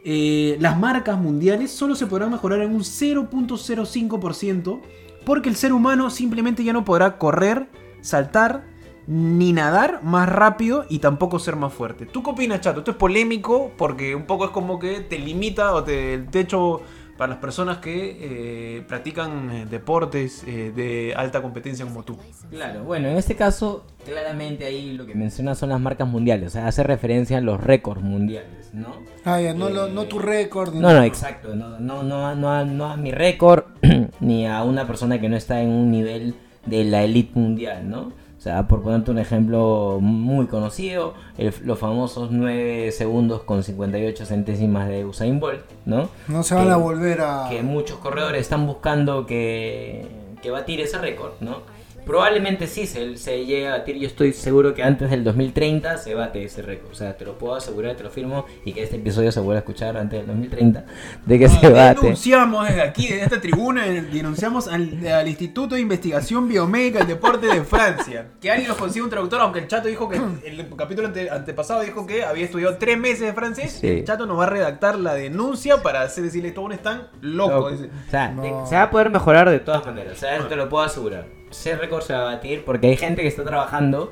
eh, 0.03 0.57
las 0.59 0.77
marcas 0.77 1.17
mundiales 1.17 1.71
solo 1.71 1.95
se 1.95 2.07
podrán 2.07 2.31
mejorar 2.31 2.59
en 2.59 2.75
un 2.75 2.81
0.05% 2.81 4.81
porque 5.23 5.47
el 5.47 5.55
ser 5.55 5.71
humano 5.71 6.09
simplemente 6.09 6.65
ya 6.65 6.73
no 6.73 6.83
podrá 6.83 7.17
correr, 7.17 7.69
saltar 8.01 8.65
ni 9.07 9.53
nadar 9.53 10.03
más 10.03 10.27
rápido 10.27 10.85
y 10.89 10.99
tampoco 10.99 11.39
ser 11.39 11.55
más 11.55 11.73
fuerte. 11.73 12.05
¿Tú 12.05 12.21
qué 12.21 12.31
opinas, 12.31 12.59
Chato? 12.59 12.79
Esto 12.79 12.91
es 12.91 12.97
polémico 12.97 13.71
porque 13.77 14.13
un 14.13 14.25
poco 14.25 14.43
es 14.43 14.51
como 14.51 14.77
que 14.77 14.99
te 14.99 15.19
limita 15.19 15.73
o 15.73 15.85
te, 15.85 16.15
el 16.15 16.27
techo 16.27 16.81
para 17.21 17.33
las 17.33 17.39
personas 17.39 17.77
que 17.77 18.17
eh, 18.19 18.81
practican 18.87 19.51
eh, 19.51 19.67
deportes 19.69 20.43
eh, 20.47 20.71
de 20.75 21.13
alta 21.15 21.39
competencia 21.43 21.85
como 21.85 22.01
tú. 22.01 22.17
Claro, 22.49 22.83
bueno, 22.83 23.09
en 23.09 23.15
este 23.15 23.35
caso, 23.35 23.85
claramente 24.03 24.65
ahí 24.65 24.93
lo 24.93 25.05
que 25.05 25.13
menciona 25.13 25.53
son 25.53 25.69
las 25.69 25.79
marcas 25.79 26.07
mundiales, 26.07 26.47
o 26.47 26.49
sea, 26.49 26.65
hace 26.65 26.81
referencia 26.81 27.37
a 27.37 27.41
los 27.41 27.63
récords 27.63 28.01
mundiales, 28.01 28.71
¿no? 28.73 28.95
Ah, 29.23 29.39
ya, 29.39 29.53
no, 29.53 29.69
lo- 29.69 29.87
no 29.87 30.05
tu 30.05 30.17
récord. 30.17 30.73
No, 30.73 30.91
no, 30.93 31.03
exacto, 31.03 31.55
no, 31.55 31.79
no, 31.79 32.01
no, 32.01 32.33
no, 32.33 32.51
a- 32.51 32.65
no 32.65 32.85
a 32.87 32.97
mi 32.97 33.11
récord 33.11 33.65
ni 34.19 34.47
a 34.47 34.63
una 34.63 34.87
persona 34.87 35.21
que 35.21 35.29
no 35.29 35.37
está 35.37 35.61
en 35.61 35.69
un 35.69 35.91
nivel 35.91 36.33
de 36.65 36.85
la 36.85 37.03
elite 37.03 37.37
mundial, 37.39 37.87
¿no? 37.87 38.13
O 38.41 38.43
sea, 38.43 38.67
por 38.67 38.81
ponerte 38.81 39.11
un 39.11 39.19
ejemplo 39.19 39.99
muy 40.01 40.47
conocido, 40.47 41.13
el- 41.37 41.53
los 41.63 41.77
famosos 41.77 42.31
9 42.31 42.91
segundos 42.91 43.43
con 43.43 43.61
58 43.61 44.25
centésimas 44.25 44.87
de 44.89 45.05
Usain 45.05 45.39
Bolt, 45.39 45.61
¿no? 45.85 46.09
No 46.27 46.41
se 46.41 46.55
van 46.55 46.65
Que- 46.65 46.71
a 46.71 46.75
volver 46.77 47.21
a. 47.21 47.45
que 47.51 47.61
muchos 47.61 47.99
corredores 47.99 48.41
están 48.41 48.65
buscando 48.65 49.27
que, 49.27 50.07
que 50.41 50.49
batir 50.49 50.81
ese 50.81 50.97
récord, 50.97 51.33
¿no? 51.39 51.57
Probablemente 52.05 52.67
sí 52.67 52.87
se, 52.87 53.15
se 53.17 53.45
llegue 53.45 53.67
a 53.67 53.71
batir, 53.71 53.95
yo 53.97 54.07
estoy 54.07 54.33
seguro 54.33 54.73
que 54.73 54.83
antes 54.83 55.09
del 55.09 55.23
2030 55.23 55.97
se 55.97 56.15
bate 56.15 56.43
ese 56.43 56.61
récord, 56.61 56.91
o 56.91 56.95
sea, 56.95 57.15
te 57.15 57.25
lo 57.25 57.37
puedo 57.37 57.55
asegurar, 57.55 57.95
te 57.95 58.03
lo 58.03 58.09
firmo 58.09 58.45
y 58.65 58.73
que 58.73 58.83
este 58.83 58.95
episodio 58.97 59.31
se 59.31 59.39
vuelva 59.39 59.57
a 59.57 59.59
escuchar 59.59 59.95
antes 59.97 60.19
del 60.19 60.27
2030 60.27 60.85
de 61.25 61.39
que 61.39 61.47
se 61.47 61.69
bate. 61.69 62.01
Denunciamos 62.01 62.67
desde 62.67 62.81
aquí, 62.81 63.07
desde 63.07 63.23
esta 63.23 63.39
tribuna, 63.39 63.85
denunciamos 63.85 64.67
al, 64.67 65.05
al 65.07 65.27
Instituto 65.27 65.75
de 65.75 65.81
Investigación 65.81 66.47
Biomédica 66.49 66.99
del 66.99 67.07
Deporte 67.07 67.47
de 67.47 67.61
Francia. 67.63 68.27
Que 68.41 68.49
alguien 68.51 68.67
nos 68.69 68.77
consiga 68.77 69.05
un 69.05 69.11
traductor, 69.11 69.39
aunque 69.41 69.59
el 69.59 69.67
chato 69.67 69.87
dijo 69.87 70.09
que 70.09 70.17
el 70.45 70.67
capítulo 70.75 71.07
ante- 71.07 71.29
antepasado 71.29 71.81
dijo 71.81 72.05
que 72.07 72.23
había 72.23 72.45
estudiado 72.45 72.77
tres 72.77 72.97
meses 72.97 73.21
de 73.21 73.33
francés. 73.33 73.77
Sí. 73.79 73.87
El 73.87 74.03
chato 74.05 74.25
nos 74.25 74.39
va 74.39 74.43
a 74.45 74.49
redactar 74.49 74.97
la 74.99 75.13
denuncia 75.13 75.81
para 75.83 76.01
hacer 76.01 76.23
decirle 76.23 76.49
estos 76.49 76.61
buenos 76.63 76.77
están 76.79 77.07
locos. 77.21 77.79
Loco. 77.79 77.93
O 78.07 78.09
sea, 78.11 78.29
No. 78.29 78.65
se 78.67 78.75
va 78.75 78.83
a 78.83 78.89
poder 78.89 79.09
mejorar 79.11 79.49
de 79.49 79.59
todas 79.59 79.85
maneras, 79.85 80.13
o 80.13 80.19
sea, 80.19 80.35
eso 80.37 80.47
te 80.47 80.55
lo 80.55 80.67
puedo 80.67 80.83
asegurar. 80.83 81.25
Ese 81.51 81.75
récord 81.75 82.01
se 82.01 82.13
va 82.13 82.21
a 82.21 82.35
batir 82.35 82.63
porque 82.65 82.87
hay 82.87 82.97
gente 82.97 83.21
que 83.21 83.27
está 83.27 83.43
trabajando 83.43 84.11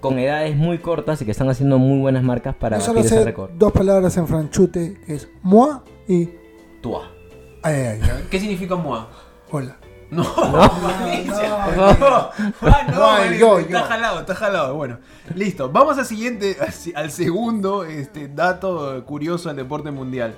con 0.00 0.18
edades 0.18 0.56
muy 0.56 0.78
cortas 0.78 1.20
y 1.20 1.24
que 1.24 1.32
están 1.32 1.48
haciendo 1.50 1.78
muy 1.78 1.98
buenas 1.98 2.22
marcas 2.22 2.54
para 2.54 2.78
Yo 2.78 2.84
solo 2.84 3.00
batir 3.00 3.06
ese 3.12 3.18
sé 3.20 3.24
récord. 3.24 3.50
dos 3.54 3.72
palabras 3.72 4.16
en 4.16 4.26
franchute, 4.28 4.98
que 5.06 5.14
es 5.14 5.28
moi 5.42 5.78
y 6.06 6.28
Tua. 6.80 7.10
ay, 7.62 7.74
ay, 7.74 8.00
ay. 8.02 8.26
¿Qué 8.30 8.38
significa 8.38 8.76
moi? 8.76 9.00
Hola. 9.50 9.76
No, 10.08 10.22
no, 10.36 10.52
no, 10.52 12.30
Ah, 12.62 12.86
no, 12.88 12.94
No, 12.94 13.00
Malicia, 13.18 13.38
yo, 13.38 13.58
está 13.58 13.80
yo. 13.80 13.84
jalado, 13.86 14.20
está 14.20 14.34
jalado. 14.36 14.74
Bueno, 14.76 14.98
listo. 15.34 15.68
Vamos 15.72 15.98
al 15.98 16.06
siguiente, 16.06 16.56
al 16.94 17.10
segundo 17.10 17.82
este, 17.84 18.28
dato 18.28 19.04
curioso 19.04 19.48
del 19.48 19.56
deporte 19.56 19.90
mundial. 19.90 20.36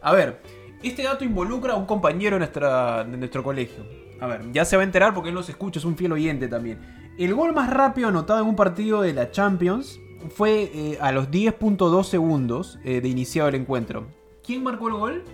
A 0.00 0.12
ver, 0.12 0.40
este 0.84 1.02
dato 1.02 1.24
involucra 1.24 1.72
a 1.72 1.76
un 1.76 1.86
compañero 1.86 2.36
de, 2.36 2.40
nuestra, 2.40 3.02
de 3.02 3.16
nuestro 3.16 3.42
colegio. 3.42 3.84
A 4.20 4.26
ver, 4.26 4.52
ya 4.52 4.64
se 4.64 4.76
va 4.76 4.82
a 4.82 4.84
enterar 4.84 5.14
porque 5.14 5.30
él 5.30 5.34
nos 5.34 5.48
escucha, 5.48 5.78
es 5.78 5.84
un 5.84 5.96
fiel 5.96 6.12
oyente 6.12 6.48
también. 6.48 6.78
El 7.18 7.34
gol 7.34 7.54
más 7.54 7.70
rápido 7.70 8.08
anotado 8.08 8.40
en 8.40 8.46
un 8.46 8.56
partido 8.56 9.02
de 9.02 9.12
la 9.12 9.30
Champions 9.30 10.00
fue 10.34 10.70
eh, 10.74 10.98
a 11.00 11.12
los 11.12 11.30
10.2 11.30 12.04
segundos 12.04 12.78
eh, 12.84 13.00
de 13.00 13.08
iniciado 13.08 13.48
el 13.48 13.54
encuentro. 13.54 14.06
¿Quién 14.44 14.62
marcó 14.62 14.88
el 14.88 14.94
gol? 14.94 15.24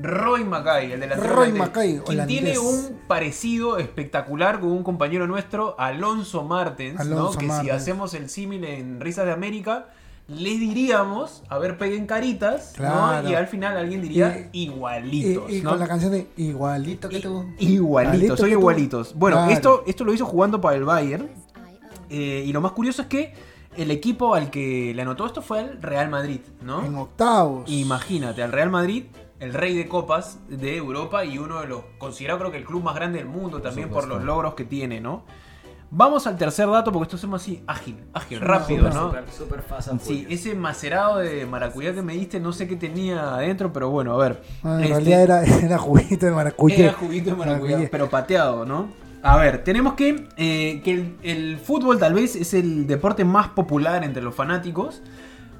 Roy 0.00 0.44
Mackay, 0.44 0.92
el 0.92 1.00
delantero 1.00 1.34
Roy 1.34 1.50
holandés, 1.50 1.58
Mackay, 1.58 1.98
quien 2.06 2.26
tiene 2.26 2.58
un 2.58 3.00
parecido 3.06 3.76
espectacular 3.78 4.60
con 4.60 4.70
un 4.70 4.82
compañero 4.82 5.26
nuestro, 5.26 5.78
Alonso 5.78 6.44
Martens, 6.44 7.04
¿no? 7.06 7.30
Que 7.32 7.50
si 7.50 7.70
hacemos 7.70 8.14
el 8.14 8.30
símil 8.30 8.64
en 8.64 9.00
Risas 9.00 9.26
de 9.26 9.32
América, 9.32 9.88
les 10.34 10.58
diríamos, 10.60 11.42
a 11.48 11.58
ver, 11.58 11.78
peguen 11.78 12.06
caritas. 12.06 12.74
Y 12.78 13.34
al 13.34 13.46
final 13.46 13.76
alguien 13.76 14.02
diría 14.02 14.48
Y- 14.52 14.64
igualitos, 14.64 15.50
Y, 15.50 15.56
y 15.58 15.62
¿no? 15.62 15.70
con 15.70 15.78
la 15.78 15.86
canción 15.88 16.12
de 16.12 16.26
igualito 16.36 17.08
que 17.08 17.20
tú. 17.20 17.44
Igualitos, 17.58 17.70
Igualito 18.22 18.36
tú. 18.36 18.46
igualitos. 18.46 19.14
Bueno, 19.14 19.36
Claro. 19.38 19.52
esto, 19.52 19.82
esto 19.86 20.04
lo 20.04 20.12
hizo 20.12 20.26
jugando 20.26 20.60
para 20.60 20.76
el 20.76 20.84
Bayern. 20.84 21.28
eh, 22.10 22.44
y 22.46 22.52
lo 22.52 22.60
más 22.60 22.72
curioso 22.72 23.02
es 23.02 23.08
que 23.08 23.32
el 23.74 23.90
equipo 23.90 24.34
al 24.34 24.50
que 24.50 24.92
le 24.94 25.00
anotó 25.00 25.24
esto 25.24 25.40
fue 25.40 25.60
el 25.60 25.80
Real 25.80 26.10
Madrid, 26.10 26.40
¿no? 26.60 26.84
En 26.84 26.94
octavos. 26.96 27.70
Imagínate, 27.70 28.42
al 28.42 28.52
Real 28.52 28.68
Madrid, 28.68 29.04
el 29.40 29.54
rey 29.54 29.74
de 29.74 29.88
copas 29.88 30.38
de 30.48 30.76
Europa 30.76 31.24
y 31.24 31.38
uno 31.38 31.60
de 31.62 31.68
los, 31.68 31.80
considerado 31.96 32.38
creo 32.40 32.50
que 32.52 32.58
el 32.58 32.64
club 32.64 32.82
más 32.82 32.94
grande 32.94 33.18
del 33.18 33.28
mundo 33.28 33.62
también 33.62 33.88
por 33.88 34.06
los 34.08 34.22
logros 34.22 34.52
que 34.54 34.64
tiene, 34.66 35.00
¿no? 35.00 35.24
Vamos 35.94 36.26
al 36.26 36.38
tercer 36.38 36.70
dato 36.70 36.90
porque 36.90 37.04
esto 37.04 37.16
hacemos 37.16 37.42
así, 37.42 37.62
ágil, 37.66 37.98
ágil, 38.14 38.40
rápido, 38.40 38.88
¿no? 38.88 39.08
Super, 39.08 39.24
super 39.30 39.64
and 39.90 40.00
Sí, 40.00 40.26
ese 40.30 40.54
macerado 40.54 41.18
de 41.18 41.44
maracuyá 41.44 41.92
que 41.92 42.00
me 42.00 42.14
diste, 42.14 42.40
no 42.40 42.50
sé 42.54 42.66
qué 42.66 42.76
tenía 42.76 43.34
adentro, 43.34 43.74
pero 43.74 43.90
bueno, 43.90 44.14
a 44.14 44.16
ver. 44.16 44.42
Ah, 44.62 44.76
en 44.76 44.84
Este, 44.84 44.94
realidad 44.94 45.22
era, 45.22 45.42
era 45.62 45.76
juguito 45.76 46.24
de 46.24 46.32
maracuyá. 46.32 46.78
era 46.78 46.92
juguito 46.94 47.30
de 47.32 47.36
maracuyá, 47.36 47.62
Maracuyá. 47.72 47.88
pero 47.92 48.08
pateado, 48.08 48.64
¿no? 48.64 48.88
A 49.22 49.36
ver, 49.36 49.64
tenemos 49.64 49.92
que, 49.92 50.28
eh, 50.38 50.80
que 50.82 50.92
el, 50.94 51.16
el 51.22 51.58
fútbol 51.58 51.98
tal 51.98 52.14
vez 52.14 52.36
es 52.36 52.54
el 52.54 52.86
deporte 52.86 53.26
más 53.26 53.48
popular 53.50 54.02
entre 54.02 54.22
los 54.22 54.34
fanáticos, 54.34 55.02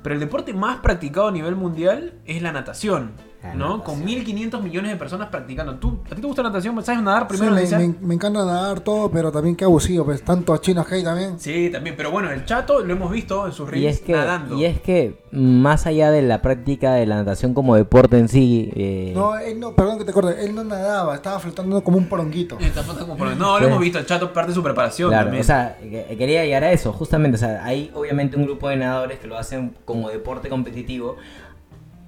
pero 0.03 0.15
el 0.15 0.21
deporte 0.21 0.55
más 0.55 0.79
practicado 0.79 1.29
a 1.29 1.33
nivel 1.33 1.57
mundial 1.57 2.15
es 2.25 2.41
la 2.41 2.53
natación, 2.53 3.12
¿no? 3.54 3.82
Con 3.82 4.04
1.500 4.04 4.62
millones 4.62 4.90
de 4.92 4.96
personas 4.96 5.28
practicando. 5.28 5.75
¿Tú, 5.76 5.99
¿A 6.11 6.14
ti 6.14 6.20
te 6.20 6.26
gusta 6.26 6.42
la 6.42 6.49
natación? 6.50 6.82
¿Sabes 6.84 7.02
nadar 7.02 7.22
Sí, 7.22 7.28
primero? 7.37 7.52
me, 7.52 7.58
Alicia? 7.61 7.78
me- 7.78 7.94
me 8.00 8.14
encanta 8.14 8.44
nadar 8.44 8.80
todo, 8.80 9.11
pero 9.11 9.30
también 9.32 9.56
qué 9.56 9.64
abusivo, 9.64 10.04
pues 10.04 10.22
tantos 10.22 10.61
chinos 10.61 10.87
que 10.87 10.96
hay 10.96 11.04
también. 11.04 11.38
Sí, 11.40 11.68
también, 11.70 11.96
pero 11.96 12.11
bueno, 12.11 12.30
el 12.30 12.44
chato 12.44 12.80
lo 12.80 12.92
hemos 12.92 13.11
visto 13.11 13.46
en 13.46 13.52
sus 13.52 13.68
Y 13.68 13.72
reels 13.72 13.96
es, 13.96 14.00
que, 14.02 14.12
nadando. 14.12 14.56
y 14.56 14.64
es 14.64 14.80
que 14.80 15.20
más 15.32 15.87
allá 15.87 16.11
de 16.11 16.22
la 16.22 16.40
práctica 16.42 16.92
de 16.94 17.06
la 17.06 17.16
natación 17.16 17.52
como 17.54 17.75
deporte 17.75 18.18
en 18.18 18.28
sí, 18.28 18.70
eh, 18.75 19.12
No, 19.14 19.37
él 19.38 19.58
no, 19.58 19.75
perdón 19.75 19.99
que 19.99 20.04
te 20.04 20.12
corte, 20.12 20.44
él 20.44 20.54
no 20.54 20.62
nadaba, 20.64 21.14
estaba 21.14 21.38
flotando 21.38 21.82
como 21.82 21.99
un 21.99 22.06
poronguito. 22.06 22.58
No, 23.38 23.58
lo 23.58 23.66
hemos 23.66 23.80
visto, 23.80 23.99
el 23.99 24.06
chato 24.06 24.32
parte 24.32 24.50
de 24.50 24.54
su 24.54 24.62
preparación 24.62 25.08
Claro, 25.11 25.25
también. 25.26 25.42
o 25.42 25.44
sea, 25.44 25.76
que- 25.80 26.16
quería 26.16 26.44
llegar 26.44 26.64
a 26.64 26.72
eso, 26.72 26.92
justamente, 26.92 27.37
o 27.37 27.38
sea, 27.38 27.64
hay 27.64 27.90
obviamente 27.94 28.37
un 28.37 28.44
grupo 28.44 28.68
de 28.68 28.76
nadadores 28.76 29.18
que 29.18 29.26
lo 29.26 29.37
hacen 29.38 29.75
como 29.84 30.08
deporte 30.11 30.49
competitivo 30.49 31.16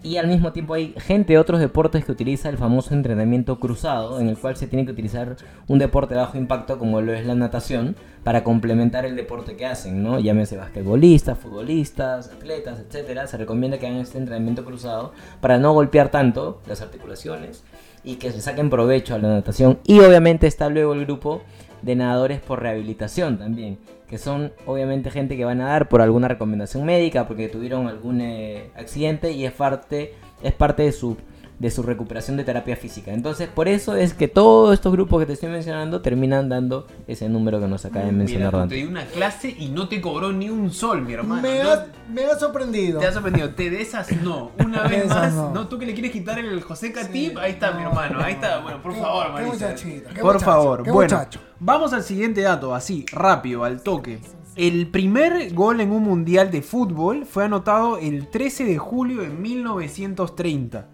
y 0.04 0.18
al 0.18 0.28
mismo 0.28 0.52
tiempo 0.52 0.75
hay 0.75 0.94
gente 0.99 1.32
de 1.32 1.38
otros 1.38 1.61
deportes 1.61 2.04
que 2.04 2.12
utiliza 2.12 2.50
el 2.50 2.58
famoso 2.58 2.92
entrenamiento 2.92 3.58
cruzado, 3.58 4.20
en 4.20 4.28
el 4.28 4.37
cual 4.37 4.54
se 4.54 4.66
tiene 4.66 4.84
que 4.84 4.92
utilizar 4.92 5.37
un 5.66 5.78
deporte 5.78 6.14
de 6.14 6.20
bajo 6.20 6.37
impacto 6.37 6.78
como 6.78 7.00
lo 7.00 7.14
es 7.14 7.26
la 7.26 7.34
natación 7.34 7.96
para 8.23 8.44
complementar 8.44 9.06
el 9.06 9.16
deporte 9.16 9.56
que 9.56 9.64
hacen, 9.64 10.02
¿no? 10.02 10.20
Llámese 10.20 10.58
basquetbolistas, 10.58 11.38
futbolistas, 11.38 12.28
atletas, 12.28 12.80
etcétera, 12.80 13.26
se 13.26 13.38
recomienda 13.38 13.78
que 13.78 13.87
hagan 13.87 14.00
este 14.00 14.18
entrenamiento 14.18 14.66
cruzado 14.66 15.12
para 15.40 15.56
no 15.56 15.73
golpear 15.73 16.11
tanto 16.11 16.61
las 16.68 16.82
articulaciones 16.82 17.64
y 18.04 18.16
que 18.16 18.30
se 18.30 18.42
saquen 18.42 18.68
provecho 18.68 19.14
a 19.14 19.18
la 19.18 19.28
natación 19.28 19.78
y 19.87 20.00
obviamente 20.00 20.46
está 20.46 20.68
luego 20.68 20.92
el 20.92 21.06
grupo 21.06 21.40
de 21.80 21.96
nadadores 21.96 22.40
por 22.40 22.61
rehabilitación 22.61 23.38
también, 23.38 23.78
que 24.14 24.18
son 24.18 24.52
obviamente 24.64 25.11
gente 25.11 25.37
que 25.37 25.44
va 25.44 25.50
a 25.50 25.54
nadar 25.56 25.88
por 25.88 26.00
alguna 26.00 26.28
recomendación 26.28 26.85
médica, 26.85 27.26
porque 27.26 27.49
tuvieron 27.49 27.88
algún 27.88 28.21
eh, 28.21 28.71
accidente 28.76 29.33
y 29.33 29.44
es 29.44 29.50
parte, 29.50 30.14
es 30.40 30.52
parte 30.52 30.85
de 30.85 30.92
su 30.92 31.16
de 31.58 31.70
su 31.70 31.82
recuperación 31.82 32.37
de 32.37 32.44
terapia 32.44 32.76
física. 32.76 33.12
Entonces, 33.12 33.49
por 33.49 33.68
eso 33.68 33.94
es 33.96 34.12
que 34.12 34.26
todos 34.28 34.75
estos 34.75 34.92
grupos 34.92 35.20
que 35.20 35.26
te 35.26 35.34
estoy 35.34 35.49
mencionando 35.50 36.00
terminan 36.02 36.49
dando 36.49 36.87
ese 37.06 37.28
número 37.28 37.61
que 37.61 37.68
nos 37.68 37.84
acaba 37.84 38.04
de 38.04 38.12
Mira, 38.12 38.18
mencionar 38.25 38.50
tú 38.64 38.68
te 38.68 38.75
di 38.75 38.84
una 38.84 39.04
clase 39.06 39.54
y 39.56 39.68
no 39.68 39.88
te 39.88 40.00
cobró 40.00 40.32
ni 40.32 40.50
un 40.50 40.70
sol, 40.73 41.02
mi 41.02 41.12
hermano. 41.12 41.42
me, 41.42 41.62
No- 41.62 41.70
ha, 41.70 41.87
me 42.12 42.25
ha 42.25 42.37
sorprendido. 42.38 42.99
Te 43.00 43.06
has 43.06 43.14
sorprendido, 43.14 43.50
te 43.54 43.70
de 43.70 43.80
esas 43.82 44.11
no. 44.23 44.50
Una 44.58 44.82
De 44.88 44.88
vez 44.88 45.04
esas 45.04 45.16
más, 45.16 45.34
no. 45.34 45.50
no. 45.54 45.68
tú 45.68 45.78
que 45.78 45.87
le 45.87 45.94
quieres 45.94 46.11
quitar 46.12 46.38
el 46.38 46.61
José 46.62 46.92
Catip, 46.92 47.32
Sí, 47.32 47.38
ahí 47.40 47.52
está 47.52 47.73
mi 47.73 47.82
no, 47.84 47.90
hermano, 47.90 48.20
ahí 48.20 48.32
está. 48.34 48.56
no, 48.56 48.62
Bueno, 48.64 48.82
por 48.82 48.92
qué- 48.94 49.00
favor, 49.00 49.26
qué 49.26 49.32
Marisa. 49.32 49.52
muchachito, 49.68 50.08
qué 50.14 50.20
Por 50.20 50.34
muchacho, 50.34 50.44
favor, 50.50 50.82
qué 50.82 50.90
bueno. 50.90 51.16
muchacho. 51.16 51.40
Vamos 51.61 51.92
al 51.92 52.02
siguiente 52.02 52.40
dato, 52.42 52.75
así, 52.75 53.06
rápido, 53.12 53.64
al 53.64 53.80
toque. 53.82 54.18
El 54.56 54.88
primer 54.88 55.52
gol 55.54 55.80
en 55.80 55.90
un 55.90 56.02
mundial 56.04 56.50
de 56.50 56.62
fútbol 56.62 57.26
fue 57.26 57.44
anotado 57.44 57.99
el 57.99 58.28
13 58.28 58.64
de 58.64 58.78
julio 58.78 59.23
de 59.23 59.28
1930. 59.28 60.88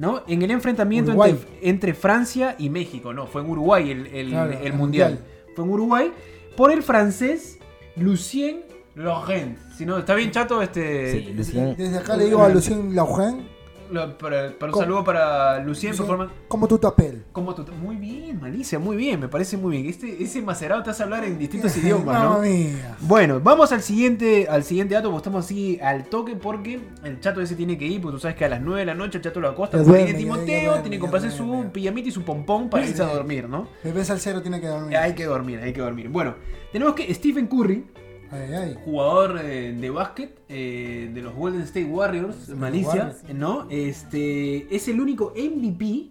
¿No? 0.00 0.22
En 0.26 0.40
el 0.42 0.50
enfrentamiento 0.50 1.12
entre, 1.12 1.46
entre 1.60 1.94
Francia 1.94 2.56
y 2.58 2.70
México, 2.70 3.12
no, 3.12 3.26
fue 3.26 3.42
en 3.42 3.50
Uruguay 3.50 3.90
el, 3.90 4.06
el- 4.08 4.30
Claro, 4.30 4.50
el 4.52 4.66
el 4.66 4.72
mundial. 4.72 5.10
mundial. 5.12 5.18
Fue 5.54 5.64
en 5.64 5.70
Uruguay 5.70 6.12
por 6.56 6.72
el 6.72 6.82
francés 6.82 7.58
Lucien 7.96 8.62
Laurent. 8.94 9.58
Si 9.76 9.84
no, 9.84 9.98
está 9.98 10.14
bien 10.14 10.30
chato 10.30 10.62
este. 10.62 11.12
Sí, 11.12 11.32
Lucien- 11.36 11.76
Desde 11.76 11.98
acá 11.98 12.16
le 12.16 12.24
digo 12.24 12.42
a 12.42 12.48
Lucien 12.48 12.94
Laugen, 12.96 13.46
Lo- 13.90 14.16
para, 14.18 14.50
para 14.58 14.66
un 14.66 14.72
¿Cómo? 14.72 14.82
saludo 14.84 15.04
para 15.04 15.58
Lucien, 15.60 15.90
Lucien, 15.92 15.96
Performance. 16.06 16.32
como 16.48 16.68
tu 16.68 16.78
tapel. 16.78 17.24
¿Cómo 17.32 17.54
tú? 17.54 17.64
Muy 17.72 17.96
bien, 17.96 18.40
Malicia, 18.40 18.78
muy 18.78 18.96
bien, 18.96 19.20
me 19.20 19.28
parece 19.28 19.56
muy 19.56 19.72
bien. 19.76 19.86
Este, 19.88 20.22
ese 20.22 20.42
macerado 20.42 20.82
te 20.82 20.90
hace 20.90 21.02
hablar 21.02 21.24
en 21.24 21.38
distintos 21.38 21.76
idiomas, 21.76 22.22
¿no? 22.22 22.38
mía. 22.40 22.96
Bueno, 23.00 23.40
vamos 23.40 23.72
al 23.72 23.82
siguiente, 23.82 24.46
al 24.48 24.64
siguiente 24.64 24.94
dato, 24.94 25.08
porque 25.10 25.18
estamos 25.18 25.44
así 25.44 25.78
al 25.82 26.04
toque 26.04 26.36
porque 26.36 26.80
el 27.04 27.20
chato 27.20 27.40
ese 27.40 27.54
tiene 27.56 27.76
que 27.78 27.86
ir, 27.86 28.00
porque 28.00 28.16
tú 28.16 28.20
sabes 28.20 28.36
que 28.36 28.44
a 28.44 28.48
las 28.48 28.60
9 28.60 28.80
de 28.80 28.86
la 28.86 28.94
noche 28.94 29.18
el 29.18 29.24
chato 29.24 29.40
lo 29.40 29.48
acosta, 29.48 29.78
Ya 29.78 29.84
porque 29.84 29.98
duerme, 30.04 30.14
tiene 30.14 30.20
ya- 30.20 30.28
ya 30.28 30.34
Timoteo, 30.34 30.62
duerme, 30.70 30.82
tiene 30.82 30.96
que 30.96 30.96
ya 30.96 31.00
comprarse 31.10 31.30
su 31.36 31.66
pijamita 31.72 32.08
y 32.08 32.12
su 32.12 32.22
pompón 32.22 32.70
para 32.70 32.86
irse 32.86 33.02
a 33.02 33.06
dormir, 33.06 33.48
¿no? 33.48 33.68
Bebé 33.82 34.04
Salcero 34.04 34.40
tiene 34.42 34.60
que 34.60 34.66
dormir. 34.68 34.96
Hay 34.96 35.14
que 35.14 35.24
dormir, 35.24 35.58
hay 35.62 35.72
que 35.72 35.80
dormir. 35.80 36.08
Bueno, 36.08 36.34
tenemos 36.72 36.94
que 36.94 37.12
Stephen 37.14 37.46
Curry, 37.46 37.84
Ay, 38.32 38.54
ay. 38.54 38.76
jugador 38.84 39.40
eh, 39.42 39.72
de 39.72 39.90
básquet 39.90 40.38
eh, 40.48 41.10
de 41.12 41.20
los 41.22 41.34
Golden 41.34 41.62
State 41.62 41.86
Warriors, 41.86 42.48
Malicia, 42.50 42.88
Warriors. 42.88 43.34
¿no? 43.34 43.66
Este 43.70 44.74
es 44.74 44.86
el 44.88 45.00
único 45.00 45.32
MVP. 45.36 46.10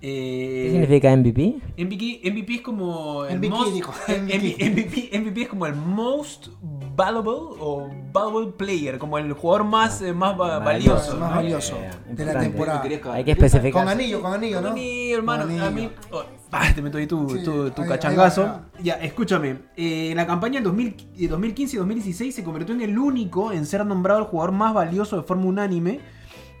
eh, 0.00 0.62
¿Qué 0.66 0.70
significa 0.70 1.16
MVP? 1.16 1.56
MVP, 1.76 2.20
MVP 2.30 2.54
es 2.54 2.60
como 2.60 3.24
el 3.24 3.38
MVP, 3.38 3.50
most, 3.50 3.72
dijo, 3.74 3.92
MVP, 4.06 4.70
MVP, 4.70 5.18
MVP 5.18 5.42
es 5.42 5.48
como 5.48 5.66
el 5.66 5.74
most 5.74 6.48
valuable 6.94 7.56
o 7.60 7.88
valuable 8.12 8.52
player, 8.52 8.98
como 8.98 9.18
el 9.18 9.32
jugador 9.32 9.64
más, 9.64 10.00
eh, 10.02 10.12
más 10.12 10.38
va- 10.38 10.60
valioso. 10.60 11.16
más 11.16 11.34
valioso 11.34 11.76
Eh, 11.76 11.90
de 12.14 12.24
la 12.24 12.38
temporada. 12.38 12.82
Hay 13.12 13.24
que 13.24 13.32
especificar. 13.32 13.82
Con 13.84 13.88
anillo, 13.88 14.20
con 14.22 14.32
anillo, 14.34 14.60
¿no? 14.60 14.68
A 14.68 14.72
mí, 14.74 15.12
hermano, 15.12 15.44
Con 15.44 15.60
a 15.60 15.66
anillo. 15.66 15.88
mí. 15.90 15.94
oh, 16.12 16.22
ah, 16.52 16.72
te 16.74 16.82
meto 16.82 16.98
ahí 16.98 17.06
tu, 17.06 17.28
Sí, 17.30 17.42
tu, 17.44 17.70
tu 17.70 17.82
ahí- 17.82 17.88
cachangazo. 17.88 18.42
ahí 18.42 18.48
va, 18.48 18.64
ahí 18.78 18.84
Ya, 18.84 18.94
escúchame. 18.94 19.58
eh, 19.76 20.10
en 20.10 20.16
la 20.16 20.26
campaña 20.26 20.58
en 20.58 20.64
2000 20.64 20.96
eh, 21.18 21.28
2015 21.28 21.76
y 21.76 21.78
2016 21.78 22.34
se 22.34 22.44
convirtió 22.44 22.74
en 22.74 22.80
el 22.82 22.98
único 22.98 23.52
en 23.52 23.66
ser 23.66 23.84
nombrado 23.86 24.20
el 24.20 24.26
jugador 24.26 24.52
más 24.52 24.72
valioso 24.74 25.16
de 25.16 25.22
forma 25.22 25.44
unánime. 25.46 26.00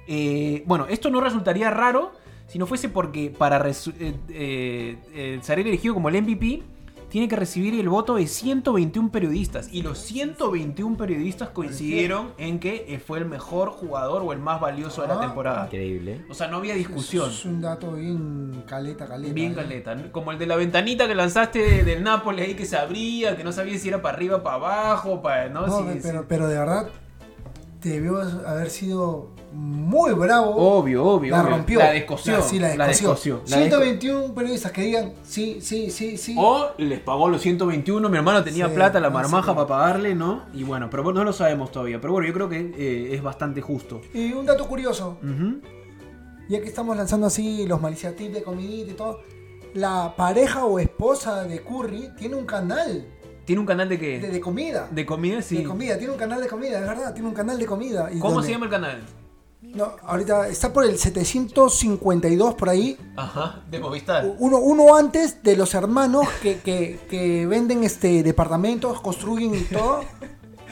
Eh, 0.06 0.62
bueno, 0.66 0.86
esto 0.88 1.10
no 1.10 1.20
resultaría 1.20 1.70
raro 1.70 2.12
si 2.46 2.58
no 2.58 2.66
fuese 2.66 2.88
porque 2.88 3.30
para 3.30 3.58
eh, 3.68 3.74
eh, 4.30 4.96
eh, 5.12 5.38
ser 5.42 5.58
elegido 5.58 5.92
como 5.94 6.08
el 6.08 6.22
MVP 6.22 6.62
tiene 7.08 7.26
que 7.28 7.36
recibir 7.36 7.78
el 7.80 7.88
voto 7.88 8.16
de 8.16 8.26
121 8.26 9.10
periodistas. 9.10 9.68
Y 9.72 9.82
los 9.82 9.98
121 9.98 10.96
periodistas 10.96 11.48
coincidieron 11.50 12.32
en 12.38 12.58
que 12.60 12.84
eh, 12.88 12.98
fue 12.98 13.18
el 13.18 13.24
mejor 13.24 13.70
jugador 13.70 14.22
o 14.22 14.32
el 14.32 14.38
más 14.38 14.60
valioso 14.60 15.02
de 15.02 15.08
la 15.08 15.14
Ah. 15.14 15.20
temporada. 15.20 15.64
Increíble. 15.66 16.24
O 16.28 16.34
sea, 16.34 16.48
no 16.48 16.58
había 16.58 16.74
discusión. 16.74 17.30
Es 17.30 17.44
un 17.44 17.60
dato 17.60 17.92
bien 17.92 18.62
caleta, 18.66 19.06
caleta. 19.06 19.32
Bien 19.32 19.52
¿eh? 19.52 19.54
caleta, 19.54 19.94
¿no? 19.94 20.12
como 20.12 20.32
el 20.32 20.38
de 20.38 20.46
la 20.46 20.56
ventanita 20.56 21.06
que 21.06 21.14
lanzaste 21.14 21.58
de- 21.60 21.84
del 21.84 22.02
Nápoles 22.02 22.46
ahí 22.46 22.54
que 22.54 22.66
se 22.66 22.76
abría, 22.76 23.36
que 23.36 23.44
no 23.44 23.52
sabía 23.52 23.78
si 23.78 23.88
era 23.88 24.02
para 24.02 24.16
arriba, 24.16 24.42
para 24.42 24.56
abajo, 24.56 25.22
para 25.22 25.48
no, 25.48 25.66
No, 25.66 25.78
Si- 25.78 25.98
pero, 26.02 26.20
si- 26.20 26.26
pero 26.28 26.48
de 26.48 26.58
verdad 26.58 26.88
debió 27.80 28.20
haber 28.46 28.70
sido 28.70 29.28
muy 29.52 30.12
bravo. 30.12 30.50
obvio, 30.56 31.04
obvio, 31.04 31.30
la 31.34 31.42
obvio. 31.42 31.50
rompió. 31.56 31.78
la 31.78 31.90
descosió, 31.92 32.32
La- 32.36 32.42
sí, 32.42 32.58
la 32.58 32.68
descosió. 32.68 33.08
descosió, 33.10 33.40
la 33.46 33.56
121 33.56 34.34
periodistas 34.34 34.72
que 34.72 34.82
digan 34.82 35.12
sí, 35.24 35.58
sí, 35.62 35.90
sí, 35.90 36.16
sí. 36.18 36.34
O 36.38 36.70
les 36.76 37.00
pagó 37.00 37.28
los 37.28 37.40
121, 37.40 38.08
mi 38.08 38.16
hermano 38.18 38.44
tenía 38.44 38.68
Sí, 38.68 38.74
plata, 38.74 39.00
la 39.00 39.10
marmaja 39.10 39.52
sí. 39.52 39.54
para 39.56 39.66
pagarle, 39.66 40.14
¿no? 40.14 40.42
Y 40.52 40.64
bueno, 40.64 40.88
pero 40.90 41.12
no 41.12 41.24
lo 41.24 41.32
sabemos 41.32 41.72
todavía. 41.72 42.00
Pero 42.00 42.12
bueno, 42.12 42.28
yo 42.28 42.34
creo 42.34 42.48
que 42.48 42.72
eh, 42.76 43.14
es 43.14 43.22
bastante 43.22 43.60
justo. 43.62 44.00
Y 44.12 44.32
un 44.32 44.44
dato 44.44 44.66
curioso, 44.66 45.16
Ujú. 45.22 45.60
ya 46.48 46.60
que 46.60 46.66
estamos 46.66 46.96
lanzando 46.96 47.26
así 47.26 47.66
los 47.66 47.80
maliciativos 47.80 48.34
de 48.34 48.42
comidita 48.42 48.90
y 48.90 48.94
todo, 48.94 49.20
la 49.74 50.14
pareja 50.16 50.64
o 50.64 50.78
esposa 50.78 51.44
de 51.44 51.62
Curry 51.62 52.10
tiene 52.18 52.34
un 52.36 52.44
canal 52.46 53.06
Tiene 53.48 53.60
un 53.60 53.66
canal 53.66 53.88
de 53.88 53.98
qué? 53.98 54.18
de, 54.20 54.28
de 54.28 54.40
comida. 54.40 54.86
De 54.90 55.06
comida, 55.06 55.40
sí. 55.40 55.56
De 55.56 55.64
comida, 55.64 55.96
tiene 55.96 56.12
un 56.12 56.18
canal 56.18 56.38
de 56.42 56.48
comida, 56.48 56.78
es 56.80 56.86
verdad, 56.86 57.14
tiene 57.14 57.28
un 57.28 57.34
canal 57.34 57.58
de 57.58 57.64
comida. 57.64 58.10
y 58.12 58.18
¿Cómo 58.18 58.42
se 58.42 58.50
llama 58.52 58.66
el 58.66 58.70
canal? 58.70 59.02
No, 59.62 59.92
ahorita 60.04 60.48
está 60.48 60.70
por 60.72 60.84
el 60.84 60.98
752 60.98 62.54
por 62.54 62.68
ahí. 62.68 62.98
Ajá, 63.16 63.62
de 63.70 63.78
Movistar. 63.80 64.24
Uno, 64.38 64.58
uno 64.58 64.94
antes 64.94 65.42
de 65.42 65.56
los 65.56 65.74
hermanos 65.74 66.26
que, 66.42 66.58
que- 66.60 67.00
que 67.08 67.46
venden 67.46 67.84
este 67.84 68.22
departamentos, 68.22 69.00
construyen 69.00 69.54
y 69.54 69.62
todo. 69.62 70.00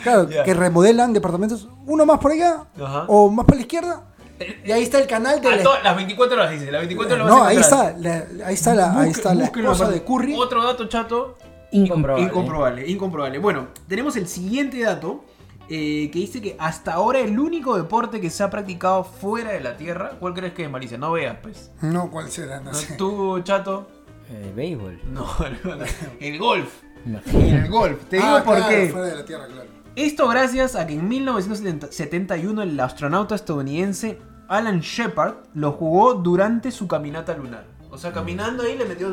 Claro, 0.02 0.28
Ya. 0.28 0.44
que 0.44 0.52
remodelan 0.52 1.14
departamentos. 1.14 1.68
Uno 1.86 2.04
más 2.04 2.18
por 2.20 2.30
allá 2.32 2.66
Ajá. 2.78 3.06
o 3.08 3.30
más 3.30 3.46
para 3.46 3.56
la 3.56 3.62
izquierda. 3.62 4.02
Y 4.64 4.70
ahí 4.70 4.82
está 4.82 4.98
el 4.98 5.06
canal 5.06 5.40
de 5.40 5.48
A 5.48 5.56
la, 5.56 5.82
las 5.82 5.96
24 5.96 6.36
horas 6.36 6.50
dice, 6.50 6.70
las 6.70 6.82
24 6.82 7.14
horas 7.16 7.26
No, 7.26 7.42
ahí 7.42 7.56
está, 7.56 7.94
la- 7.96 8.26
ahí 8.44 8.54
está 8.54 8.74
la, 8.74 9.00
ahí 9.00 9.10
está 9.10 9.34
la 9.34 9.44
esposa 9.46 9.88
de 9.88 10.02
Curry. 10.04 10.34
Otro 10.36 10.62
dato 10.62 10.84
chato. 10.86 11.38
Incomprobable. 11.72 12.26
Incomprobable, 12.26 12.86
incomprobable. 12.88 13.38
Bueno, 13.38 13.68
tenemos 13.88 14.16
el 14.16 14.28
siguiente 14.28 14.80
dato 14.82 15.24
eh, 15.68 16.10
que 16.12 16.18
dice 16.20 16.40
que 16.40 16.56
hasta 16.58 16.92
ahora 16.94 17.18
el 17.20 17.38
único 17.38 17.76
deporte 17.76 18.20
que 18.20 18.30
se 18.30 18.42
ha 18.42 18.50
practicado 18.50 19.02
fuera 19.04 19.52
de 19.52 19.60
la 19.60 19.76
Tierra, 19.76 20.12
¿cuál 20.20 20.32
crees 20.34 20.52
que 20.52 20.64
es, 20.64 20.70
Marisa? 20.70 20.96
No 20.96 21.12
veas, 21.12 21.36
pues. 21.42 21.72
No, 21.82 22.10
¿cuál 22.10 22.30
será? 22.30 22.60
No 22.60 22.70
No, 22.70 22.74
sé. 22.74 22.94
Tú, 22.96 23.40
chato. 23.40 23.88
El 24.30 24.52
béisbol. 24.54 25.00
No, 25.12 25.26
no, 25.64 25.76
no. 25.76 25.84
el 26.20 26.38
golf. 26.38 26.82
El 27.32 27.68
golf. 27.68 28.04
Te 28.06 28.16
digo 28.16 28.28
Ah, 28.28 28.42
por 28.44 28.56
claro, 28.56 28.70
qué. 28.70 28.88
Fuera 28.88 29.06
de 29.08 29.14
la 29.16 29.24
tierra, 29.24 29.46
claro. 29.46 29.68
Esto 29.96 30.28
gracias 30.28 30.76
a 30.76 30.86
que 30.86 30.94
en 30.94 31.08
1971 31.08 32.62
el 32.62 32.78
astronauta 32.80 33.34
estadounidense 33.34 34.18
Alan 34.48 34.80
Shepard 34.80 35.34
lo 35.54 35.72
jugó 35.72 36.14
durante 36.14 36.70
su 36.70 36.86
caminata 36.86 37.34
lunar. 37.36 37.64
O 37.90 37.96
sea, 37.98 38.12
caminando 38.12 38.62
ahí 38.62 38.76
le 38.76 38.84
metió 38.84 39.08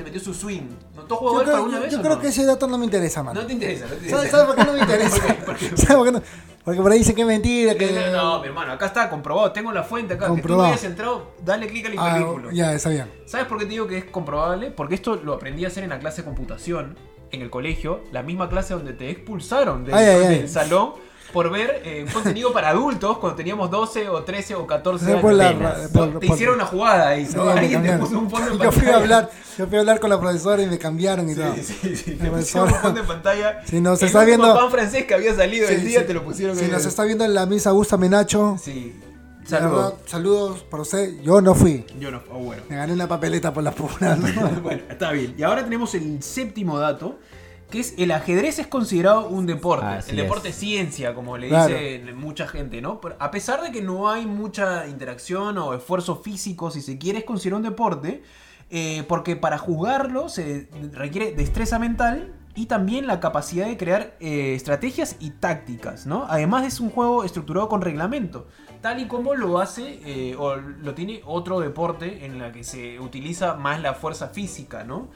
le 0.00 0.04
metió 0.04 0.20
su 0.20 0.34
swing. 0.34 0.62
¿No 0.96 1.02
tú 1.02 1.14
has 1.14 1.20
Yo 1.20 1.26
jugado 1.28 1.42
creo, 1.44 1.56
alguna 1.56 1.76
yo- 1.76 1.82
vez? 1.82 1.92
yo 1.92 1.98
o 1.98 2.02
creo 2.02 2.14
no? 2.16 2.20
que 2.20 2.28
ese 2.28 2.44
dato 2.44 2.66
no 2.66 2.78
me 2.78 2.84
interesa, 2.84 3.22
man. 3.22 3.34
No 3.34 3.46
te 3.46 3.52
interesa, 3.52 3.84
no 3.86 3.94
te 3.94 4.10
¿Sabes, 4.10 4.12
interesa. 4.26 4.30
sabes 4.30 4.46
por 4.46 4.56
qué 4.56 4.64
no 4.64 4.72
me 4.72 4.78
interesa? 4.80 5.16
¿Por 5.18 5.26
qué? 5.26 5.42
¿Por 5.44 5.56
qué? 5.56 5.76
¿Sabes 5.76 5.96
por 5.96 6.06
qué 6.06 6.12
no? 6.12 6.22
Porque 6.64 6.80
por 6.82 6.92
ahí 6.92 6.98
dicen 6.98 7.14
que 7.14 7.22
es 7.22 7.26
mentira, 7.26 7.74
que... 7.74 8.10
No, 8.12 8.40
mi 8.40 8.46
hermano, 8.48 8.72
acá 8.72 8.86
está 8.86 9.08
comprobado. 9.08 9.50
Tengo 9.50 9.72
la 9.72 9.82
fuente 9.82 10.14
acá. 10.14 10.28
Comprobado. 10.28 10.70
Que 10.70 10.74
tú 10.76 10.78
hayas 10.78 10.84
entrado, 10.90 11.30
dale 11.42 11.66
clic 11.68 11.86
al 11.86 11.92
Ah, 11.98 12.10
hipervínculo. 12.18 12.50
ya, 12.52 12.74
está 12.74 12.90
bien. 12.90 13.10
¿Sabes 13.26 13.46
por 13.46 13.58
qué 13.58 13.64
te 13.64 13.70
digo 13.70 13.86
que 13.86 13.98
es 13.98 14.04
comprobable? 14.04 14.70
Porque 14.70 14.94
esto 14.94 15.16
lo 15.16 15.32
aprendí 15.34 15.64
a 15.64 15.68
hacer 15.68 15.84
en 15.84 15.90
la 15.90 15.98
clase 15.98 16.22
de 16.22 16.26
computación 16.26 16.96
en 17.32 17.42
el 17.42 17.48
colegio, 17.50 18.02
la 18.12 18.22
misma 18.22 18.48
clase 18.48 18.74
donde 18.74 18.92
te 18.92 19.08
expulsaron 19.08 19.84
del, 19.84 19.94
Ay, 19.94 20.04
ay, 20.04 20.22
ay. 20.26 20.38
del 20.40 20.48
salón 20.48 20.94
por 21.32 21.50
ver 21.50 21.82
eh, 21.84 22.06
contenido 22.12 22.52
para 22.52 22.70
adultos 22.70 23.18
cuando 23.18 23.36
teníamos 23.36 23.70
12 23.70 24.08
o 24.08 24.22
13 24.24 24.54
o 24.56 24.66
14 24.66 25.18
Fue 25.18 25.44
años. 25.44 25.74
te 25.92 25.98
por- 25.98 26.24
hicieron 26.24 26.56
una 26.56 26.66
jugada 26.66 27.08
ahí, 27.08 27.26
Sí, 27.26 27.36
¿no? 27.36 27.44
me 27.44 27.50
Alguien 27.52 27.68
te 27.68 27.74
cambiaron. 27.74 28.00
puso 28.00 28.18
un 28.18 28.30
fondo 28.30 28.52
en 28.52 28.58
Yo 28.62 28.72
fui 28.72 28.88
a 28.88 28.96
hablar, 28.96 29.30
yo 29.58 29.66
fui 29.66 29.76
a 29.76 29.80
hablar 29.80 30.00
con 30.00 30.10
la 30.10 30.20
profesora 30.20 30.62
y 30.62 30.66
me 30.66 30.78
cambiaron 30.78 31.28
y 31.30 31.34
todo. 31.34 31.54
Sí, 31.54 31.62
sí, 31.62 31.96
sí. 31.96 32.10
Te 32.16 32.30
pusieron 32.30 32.68
un 32.68 32.74
fondo 32.74 33.00
en 33.00 33.06
pantalla. 33.06 33.62
Si 33.66 33.80
nos 33.80 34.00
El 34.02 34.06
está 34.08 34.24
viendo- 34.24 34.54
pan 34.54 34.70
francés 34.70 35.04
que 35.06 35.14
había 35.14 35.34
salido 35.34 35.68
Sí, 35.68 35.74
el 35.74 35.84
día 35.84 36.00
sí. 36.00 36.06
te 36.06 36.14
lo 36.14 36.24
pusieron 36.24 36.56
Si 36.56 36.66
nos 36.66 36.84
está 36.84 37.04
viendo 37.04 37.24
en 37.24 37.34
la 37.34 37.46
misa 37.46 37.70
Augusta 37.70 37.96
Menacho, 37.96 38.56
Sí. 38.62 38.94
de 39.42 39.48
Saludos. 39.48 39.94
saludos 40.06 40.60
para 40.70 40.82
usted. 40.82 41.20
Yo 41.22 41.40
no 41.40 41.54
fui. 41.54 41.84
Yo 41.98 42.10
no. 42.10 42.22
Oh, 42.30 42.38
bueno. 42.38 42.62
Me 42.68 42.76
gané 42.76 42.92
una 42.92 43.08
papeleta 43.08 43.52
por 43.52 43.62
la 43.64 43.72
pura. 43.72 44.16
bueno, 44.62 44.82
está 44.88 45.10
bien. 45.12 45.34
Y 45.36 45.42
ahora 45.42 45.64
tenemos 45.64 45.94
el 45.94 46.22
séptimo 46.22 46.78
dato, 46.78 47.18
que 47.70 47.80
es 47.80 47.94
el 47.96 48.10
ajedrez 48.10 48.58
es 48.58 48.66
considerado 48.66 49.28
un 49.28 49.46
deporte. 49.46 49.86
Así 49.86 50.10
el 50.10 50.18
es. 50.18 50.24
deporte 50.24 50.52
ciencia, 50.52 51.14
como 51.14 51.38
le 51.38 51.48
Claro. 51.48 51.72
dice 51.74 52.12
mucha 52.14 52.46
gente, 52.46 52.82
¿no? 52.82 53.00
Pero 53.00 53.16
a 53.18 53.30
pesar 53.30 53.62
de 53.62 53.72
que 53.72 53.80
no 53.82 54.10
hay 54.10 54.26
mucha 54.26 54.86
interacción 54.88 55.56
o 55.58 55.72
esfuerzo 55.74 56.16
físico, 56.16 56.70
si 56.70 56.80
se 56.82 56.98
quiere, 56.98 57.20
es 57.20 57.24
considerado 57.24 57.58
un 57.58 57.68
deporte. 57.70 58.22
eh, 58.72 59.04
porque 59.08 59.34
para 59.34 59.58
jugarlo 59.58 60.28
se 60.28 60.68
requiere 60.92 61.32
destreza 61.32 61.80
mental 61.80 62.32
y 62.54 62.66
también 62.66 63.08
la 63.08 63.18
capacidad 63.18 63.66
de 63.66 63.76
crear 63.76 64.16
eh, 64.20 64.54
estrategias 64.54 65.16
y 65.18 65.30
tácticas, 65.30 66.06
¿no? 66.06 66.24
Además 66.28 66.64
es 66.64 66.78
un 66.78 66.88
juego 66.90 67.24
estructurado 67.24 67.68
con 67.68 67.80
reglamento, 67.80 68.46
tal 68.80 69.00
y 69.00 69.08
como 69.08 69.34
lo 69.34 69.58
hace 69.58 69.98
eh, 70.04 70.36
o 70.38 70.54
lo 70.54 70.94
tiene 70.94 71.20
otro 71.26 71.58
deporte 71.58 72.24
en 72.24 72.38
la 72.38 72.52
que 72.52 72.62
se 72.62 73.00
utiliza 73.00 73.54
más 73.54 73.80
la 73.80 73.94
fuerza 73.94 74.28
física, 74.28 74.84
¿no? 74.84 75.08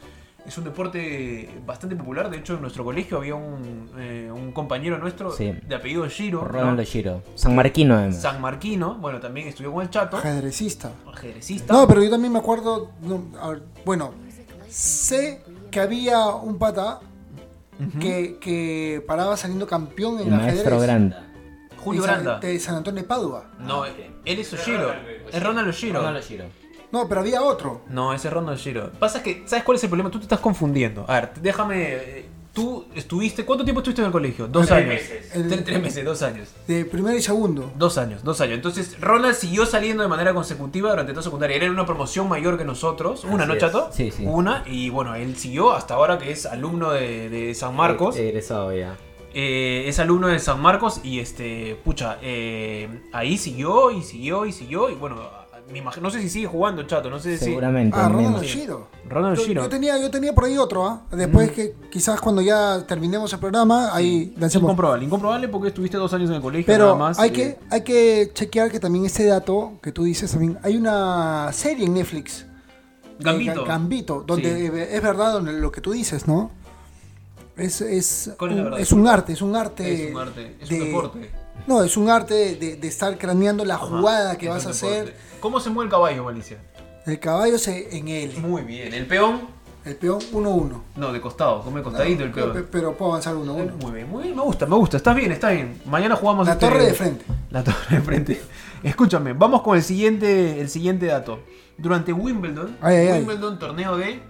Es 0.47 0.59
un 0.59 0.65
deporte 0.65 1.49
bastante 1.65 1.97
popular, 1.97 2.29
de 2.29 2.37
hecho 2.37 2.55
en 2.55 2.61
nuestro 2.61 2.85
colegio 2.85 3.17
había 3.17 3.35
un, 3.35 3.91
eh, 3.99 4.31
un 4.31 4.53
compañero 4.53 4.99
nuestro 4.99 5.31
Sí. 5.33 5.53
de 5.67 5.75
apellido 5.75 6.07
Giro, 6.09 6.43
¿no? 6.43 6.49
Ronaldo 6.49 6.83
Giro. 6.85 7.23
San 7.35 7.55
Marquino, 7.57 7.95
además. 7.97 8.21
San 8.21 8.41
Marquino, 8.43 8.95
bueno, 8.97 9.21
también 9.21 9.49
estudió 9.49 9.73
con 9.73 9.83
el 9.83 9.89
Chato, 9.91 10.19
Ajedrecista. 10.19 10.93
ajedrecista. 11.11 11.73
No, 11.73 11.89
pero 11.89 12.03
yo 12.05 12.11
también 12.11 12.33
me 12.33 12.39
acuerdo. 12.41 12.91
no, 13.01 13.23
a 13.41 13.51
ver, 13.51 13.63
bueno, 13.87 14.13
sé 14.69 15.43
que 15.71 15.81
había 15.81 16.27
un 16.29 16.59
pata 16.59 17.01
que, 17.99 18.39
que 18.39 19.03
paraba 19.07 19.37
saliendo 19.39 19.67
campeón 19.67 20.21
en 20.21 20.29
El 20.29 20.35
maestro 20.39 20.77
ajedrez. 20.77 20.83
Granda. 20.83 21.27
Julio 21.79 22.03
de 22.03 22.09
San- 22.09 22.23
Granda. 22.23 22.41
De 22.41 22.61
San 22.61 22.75
Antonio 22.77 23.03
de 23.03 23.09
Padua. 23.09 23.47
No, 23.61 23.85
él 23.87 23.95
es 24.25 24.53
Oshiro. 24.53 24.93
Es 25.33 25.43
Ronald 25.43 25.69
Oshiro. 25.69 26.01
Ronaldo 26.01 26.21
Giro. 26.21 26.45
No, 26.95 27.09
pero 27.09 27.21
había 27.21 27.43
otro. 27.43 27.83
No, 27.91 28.15
ese 28.15 28.29
es 28.29 28.35
Ronald 28.35 28.57
Oshiro. 28.59 28.91
Pasa 28.99 29.23
que, 29.23 29.43
¿sabes 29.47 29.65
cuál 29.65 29.77
es 29.77 29.83
el 29.85 29.91
problema? 29.91 30.11
Tú 30.11 30.19
te 30.19 30.25
estás 30.25 30.41
confundiendo. 30.41 31.05
A 31.09 31.15
ver, 31.21 31.33
déjame. 31.43 31.75
eh, 31.89 32.27
Tú 32.55 32.85
estuviste. 32.95 33.45
¿Cuánto 33.45 33.65
tiempo 33.65 33.81
estuviste 33.81 34.01
en 34.01 34.07
el 34.07 34.13
colegio? 34.13 34.47
Dos 34.47 34.67
Tres 34.69 34.79
años. 34.79 34.89
meses. 34.91 35.29
Tres, 35.33 35.65
tres 35.65 35.83
meses, 35.83 36.05
dos 36.05 36.23
años. 36.23 36.49
De 36.69 36.85
primero 36.85 37.17
y 37.19 37.21
segundo. 37.21 37.73
Dos 37.77 37.99
años, 37.99 38.23
dos 38.23 38.41
años. 38.41 38.55
Entonces, 38.55 38.97
Ronald 39.01 39.35
siguió 39.35 39.67
saliendo 39.67 40.05
de 40.05 40.09
manera 40.09 40.33
consecutiva 40.33 40.91
durante 40.91 41.11
toda 41.13 41.25
secundaria. 41.25 41.57
Era 41.57 41.69
una 41.69 41.85
promoción 41.85 42.29
mayor 42.29 42.57
que 42.57 42.65
nosotros. 42.65 43.25
Una, 43.25 43.39
Así 43.43 43.49
¿no, 43.49 43.55
es. 43.55 43.59
chato? 43.61 43.89
Sí, 43.93 44.13
sí. 44.13 44.25
Una. 44.25 44.63
Y 44.67 44.89
bueno, 44.89 45.17
él 45.17 45.37
siguió 45.37 45.73
hasta 45.73 45.95
ahora 45.95 46.17
que 46.17 46.31
es 46.31 46.47
alumno 46.47 46.93
de, 46.93 47.29
de 47.29 47.55
San 47.57 47.75
Marcos. 47.75 48.15
Eh, 48.17 48.29
Egresado 48.29 48.73
ya. 48.73 48.97
Eh, 49.35 49.87
es 49.89 49.99
alumno 49.99 50.29
de 50.29 50.39
San 50.39 50.63
Marcos 50.63 51.01
y 51.03 51.19
este, 51.19 51.77
pucha, 51.85 52.19
eh, 52.23 52.89
ahí 53.13 53.37
siguió 53.37 53.91
y 53.91 54.05
siguió 54.05 54.47
y 54.47 54.53
siguió 54.53 54.91
y 54.91 54.95
bueno, 54.95 55.17
me 55.71 55.79
imagino, 55.79 56.05
no 56.05 56.11
sé 56.11 56.21
si 56.21 56.29
sigue 56.29 56.47
jugando 56.47 56.83
Chato, 56.85 57.09
no 57.11 57.19
sé 57.19 57.39
si... 57.39 57.47
Seguramente. 57.47 57.97
Ah. 57.99 58.09
Ronald. 58.09 58.45
Ronald 59.09 59.39
Yo, 59.39 59.69
tenía, 59.69 59.99
yo 59.99 60.11
tenía 60.11 60.35
por 60.35 60.45
ahí 60.45 60.57
otro, 60.59 60.87
¿ah? 60.87 61.03
Después 61.11 61.51
que 61.53 61.75
quizás 61.91 62.21
cuando 62.21 62.43
ya 62.43 62.85
terminemos 62.87 63.33
el 63.33 63.39
programa, 63.39 63.95
ahí 63.95 64.35
lancemos. 64.39 64.65
Incomprobable, 64.67 65.05
incomprobable 65.07 65.49
porque 65.49 65.69
estuviste 65.69 65.97
dos 65.97 66.13
años 66.13 66.29
en 66.31 66.37
el 66.37 66.43
colegio 66.43 66.67
Pero 66.67 66.85
nada 66.87 66.97
más. 66.97 67.19
hay, 67.19 67.31
y- 67.31 67.33
que, 67.33 67.59
hay 67.71 67.81
que 67.83 68.31
chequear 68.35 68.71
que 68.71 68.79
también 68.81 69.07
este 69.07 69.25
dato 69.27 69.75
que 69.83 69.91
tú 69.93 70.05
dices 70.05 70.31
también. 70.31 70.59
Hay 70.63 70.77
una 70.77 71.51
serie 71.53 71.87
en 71.87 71.95
Netflix. 71.95 72.47
Gambito. 73.19 73.63
eh, 73.63 73.65
Gambito, 73.69 74.25
donde 74.27 74.55
Sí. 74.55 74.67
eh, 74.77 74.89
es 74.97 75.03
verdad 75.03 75.33
donde 75.33 75.53
lo 75.53 75.71
que 75.73 75.81
tú 75.81 75.93
dices, 75.93 76.27
¿no? 76.27 76.51
Es, 77.57 77.81
es, 77.81 78.33
¿Cuál 78.37 78.51
es 78.51 78.57
la 78.57 78.63
un, 78.63 78.65
verdad? 78.71 78.81
es 78.81 78.93
un 78.93 79.07
arte, 79.07 79.33
es 79.33 79.41
un 79.43 79.55
arte. 79.57 80.05
Es 80.09 80.11
un 80.15 80.21
arte, 80.21 80.57
es 80.61 80.69
de- 80.69 80.79
un 80.81 80.85
deporte. 80.87 81.31
No, 81.67 81.83
es 81.83 81.97
un 81.97 82.11
arte 82.11 82.57
de, 82.57 82.77
de 82.77 82.89
estar 82.89 83.17
craneando 83.19 83.65
la 83.65 83.75
Ajá, 83.77 83.87
jugada 83.87 84.37
que 84.39 84.49
vas 84.49 84.67
a 84.67 84.71
hacer. 84.71 85.07
deporte. 85.07 85.19
¿Cómo 85.41 85.61
se 85.61 85.71
mueve 85.71 85.87
el 85.87 85.91
caballo, 85.91 86.25
Malicia? 86.25 86.59
El 87.07 87.19
caballo 87.21 87.59
se, 87.59 87.97
en 87.97 88.09
él. 88.09 88.37
Muy 88.39 88.63
bien. 88.63 88.93
¿El 88.93 89.07
peón? 89.07 89.43
El 89.85 89.97
peón 89.97 90.19
1-1. 90.33 90.81
No, 90.97 91.13
de 91.13 91.21
costado, 91.21 91.61
come 91.63 91.83
costadito 91.83 92.25
el 92.25 92.31
peón. 92.33 92.67
pero 92.71 92.97
puedo 92.97 93.11
avanzar 93.13 93.35
1-1. 93.35 93.73
Muy 93.83 93.93
bien, 93.93 94.09
muy 94.11 94.23
bien, 94.25 94.35
me 94.37 94.43
gusta, 94.43 94.65
me 94.67 94.77
gusta. 94.77 94.97
Estás 94.97 95.15
bien, 95.15 95.31
está 95.33 95.51
bien. 95.51 95.79
Mañana 95.85 96.17
jugamos 96.17 96.47
La 96.47 96.55
este- 96.55 96.67
torre 96.67 96.87
de 96.87 96.95
frente. 96.95 97.25
La 97.51 97.63
torre 97.63 97.77
de 97.97 98.01
frente. 98.01 98.41
Escúchame, 98.83 99.35
vamos 99.35 99.61
con 99.63 99.77
el 99.77 99.83
siguiente, 99.83 100.61
el 100.61 100.69
siguiente 100.71 101.07
dato. 101.07 101.41
Durante 101.77 102.13
Wimbledon, 102.15 102.79
Ay, 102.81 102.97
ay, 102.97 103.09
ay. 103.09 103.19
Wimbledon, 103.21 103.59
torneo 103.59 103.97
de, 103.99 104.21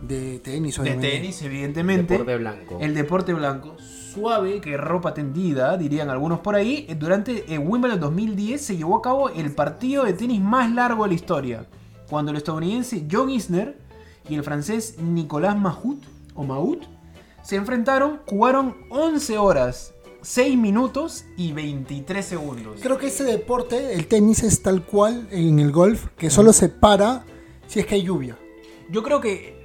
De 0.00 0.38
tenis, 0.38 0.76
de 0.76 0.82
obviamente. 0.82 1.10
tenis, 1.10 1.42
evidentemente. 1.42 2.14
Deporte 2.14 2.36
blanco. 2.36 2.78
El 2.80 2.94
deporte 2.94 3.34
blanco. 3.34 3.76
Suave 4.12 4.60
que 4.60 4.76
ropa 4.76 5.14
tendida, 5.14 5.76
dirían 5.76 6.10
algunos 6.10 6.40
por 6.40 6.56
ahí. 6.56 6.84
Eh, 6.88 6.96
Durante 6.96 7.52
eh, 7.52 7.58
Wimbledon 7.58 8.00
2010 8.00 8.60
se 8.60 8.76
llevó 8.76 8.96
a 8.96 9.02
cabo 9.02 9.28
el 9.28 9.52
partido 9.52 10.04
de 10.04 10.14
tenis 10.14 10.40
más 10.40 10.72
largo 10.72 11.04
de 11.04 11.10
la 11.10 11.14
historia. 11.14 11.66
Cuando 12.08 12.32
el 12.32 12.38
estadounidense 12.38 13.06
John 13.10 13.30
Isner 13.30 13.78
y 14.28 14.34
el 14.34 14.42
francés 14.42 14.96
Nicolas 14.98 15.56
Mahut, 15.56 16.02
o 16.34 16.42
Mahut, 16.42 16.82
se 17.42 17.54
enfrentaron, 17.54 18.20
jugaron 18.26 18.74
11 18.90 19.38
horas, 19.38 19.94
6 20.22 20.58
minutos 20.58 21.24
y 21.36 21.52
23 21.52 22.24
segundos. 22.24 22.80
Creo 22.82 22.98
que 22.98 23.06
ese 23.06 23.22
deporte, 23.22 23.94
el 23.94 24.08
tenis, 24.08 24.42
es 24.42 24.60
tal 24.60 24.82
cual 24.82 25.28
en 25.30 25.60
el 25.60 25.70
golf, 25.70 26.06
que 26.16 26.30
solo 26.30 26.52
se 26.52 26.68
para 26.68 27.24
si 27.68 27.78
es 27.78 27.86
que 27.86 27.94
hay 27.94 28.02
lluvia. 28.02 28.36
Yo 28.90 29.04
creo 29.04 29.20
que 29.20 29.59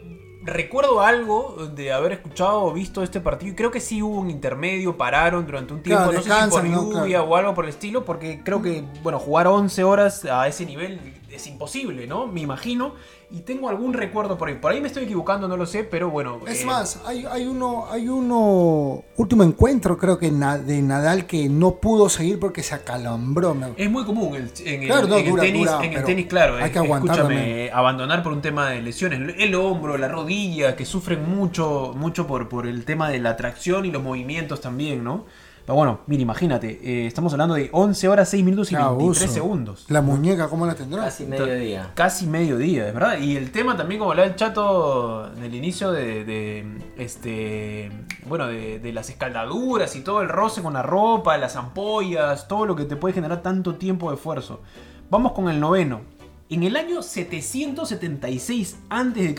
recuerdo 0.46 1.02
algo 1.02 1.68
de 1.74 1.92
haber 1.92 2.14
escuchado 2.14 2.64
o 2.64 2.72
visto 2.72 3.02
este 3.04 3.20
partido 3.20 3.52
y 3.52 3.56
creo 3.56 3.72
que 3.72 3.80
sí 3.80 4.02
hubo 4.02 4.20
un 4.20 4.30
intermedio, 4.30 4.96
pararon 4.96 5.46
durante 5.46 5.74
un 5.74 5.82
tiempo, 5.82 6.04
Claro, 6.10 6.18
no 6.18 6.24
sé 6.24 6.44
si 6.46 6.50
por 6.52 6.66
lluvia 6.66 7.18
Claro. 7.18 7.24
o 7.32 7.36
algo 7.36 7.54
por 7.56 7.66
el 7.66 7.70
estilo, 7.70 8.06
porque 8.06 8.42
creo 8.44 8.62
que, 8.62 8.84
bueno, 9.04 9.20
jugar 9.20 9.48
11 9.48 9.84
horas 9.84 10.26
a 10.26 10.48
ese 10.48 10.66
nivel 10.66 11.00
es 11.36 11.48
imposible, 11.48 12.08
¿no? 12.08 12.28
Me 12.28 12.42
imagino. 12.42 12.94
Y 13.32 13.40
tengo 13.42 13.70
algún 13.70 13.94
recuerdo 13.94 14.38
por 14.38 14.50
ahí. 14.50 14.56
Por 14.56 14.72
ahí 14.72 14.82
me 14.82 14.88
estoy 14.88 15.04
equivocando, 15.04 15.48
no 15.48 15.58
lo 15.58 15.66
sé, 15.66 15.84
pero 15.84 16.10
bueno. 16.10 16.40
Es 16.48 16.62
eh, 16.62 16.66
más, 16.66 17.02
hay, 17.06 17.26
hay 17.26 17.46
uno, 17.48 17.86
hay 17.90 18.08
uno 18.08 19.04
último 19.18 19.44
encuentro, 19.44 19.98
creo 19.98 20.18
que 20.18 20.30
de 20.30 20.82
Nadal 20.82 21.26
que 21.26 21.50
no 21.50 21.76
pudo 21.76 22.08
seguir 22.10 22.40
porque 22.40 22.62
se 22.64 22.76
acalambró. 22.76 23.56
Es 23.78 23.90
muy 23.90 24.06
común 24.06 24.36
el- 24.36 24.52
en, 24.66 24.82
el, 24.84 24.88
Claro, 24.88 25.08
no, 25.08 25.18
en 25.18 25.26
el 25.26 25.32
dura, 25.32 25.44
tenis, 25.44 25.66
dura, 25.66 25.86
en 25.86 25.94
el 25.94 26.04
tenis, 26.04 26.26
claro. 26.28 26.58
hay 26.58 26.66
eh, 26.66 26.72
que 26.72 26.80
aguantar 26.80 27.16
escúchame, 27.18 27.72
abandonar 27.72 28.24
por 28.24 28.32
un 28.32 28.42
tema 28.42 28.70
de 28.70 28.82
lesiones. 28.82 29.36
El 29.38 29.56
hombro, 29.56 29.98
la 29.98 30.08
rodilla, 30.08 30.76
que 30.76 30.86
sufren 30.86 31.28
mucho, 31.28 31.94
mucho 31.96 32.28
por, 32.28 32.48
por 32.48 32.68
el 32.68 32.86
tema 32.86 33.10
de 33.10 33.20
la 33.20 33.36
tracción 33.36 33.86
y 33.86 33.92
los 33.92 34.04
movimientos 34.04 34.62
también, 34.62 35.04
¿no? 35.04 35.26
Pero 35.66 35.76
bueno, 35.78 36.02
mira, 36.06 36.22
imagínate, 36.22 36.80
eh, 36.84 37.08
estamos 37.08 37.34
hablando 37.34 37.56
de 37.56 37.70
11 37.72 38.08
horas, 38.08 38.30
6 38.30 38.46
minutos 38.46 38.72
y 38.72 38.76
Qué 38.76 38.82
23 38.82 39.02
abuso. 39.22 39.28
segundos. 39.34 39.86
La 39.90 40.02
muñeca, 40.02 40.48
¿cómo 40.48 40.68
la 40.68 40.76
tendrá? 40.76 41.06
Casi 41.06 41.26
mediodía. 41.26 41.92
Casi 41.96 42.28
mediodía, 42.28 42.88
es 42.88 42.94
verdad. 42.94 43.18
Y 43.18 43.36
el 43.36 43.52
tema 43.52 43.76
también, 43.76 43.98
como 43.98 44.12
hablaba 44.12 44.30
el 44.30 44.36
chato 44.36 45.32
en 45.36 45.44
el 45.44 45.56
inicio 45.56 45.92
de, 45.92 46.24
de, 46.24 46.66
este 46.98 47.92
bueno, 48.28 48.46
de, 48.48 48.78
de 48.80 48.94
las 48.94 49.10
escaldaduras 49.10 49.96
y 49.96 50.02
todo 50.02 50.22
el 50.22 50.30
roce 50.30 50.62
con 50.62 50.74
la 50.74 50.84
ropa, 50.84 51.36
las 51.38 51.56
ampollas, 51.56 52.48
todo 52.48 52.68
lo 52.68 52.76
que 52.76 52.86
te 52.86 52.96
puede 52.96 53.16
generar 53.16 53.42
tanto 53.42 53.74
tiempo 53.76 54.10
de 54.12 54.18
esfuerzo. 54.18 54.62
Vamos 55.10 55.32
con 55.32 55.50
el 55.50 55.60
noveno. 55.60 56.02
En 56.50 56.62
el 56.64 56.76
año 56.76 57.02
776 57.02 58.76
a.C., 58.90 59.36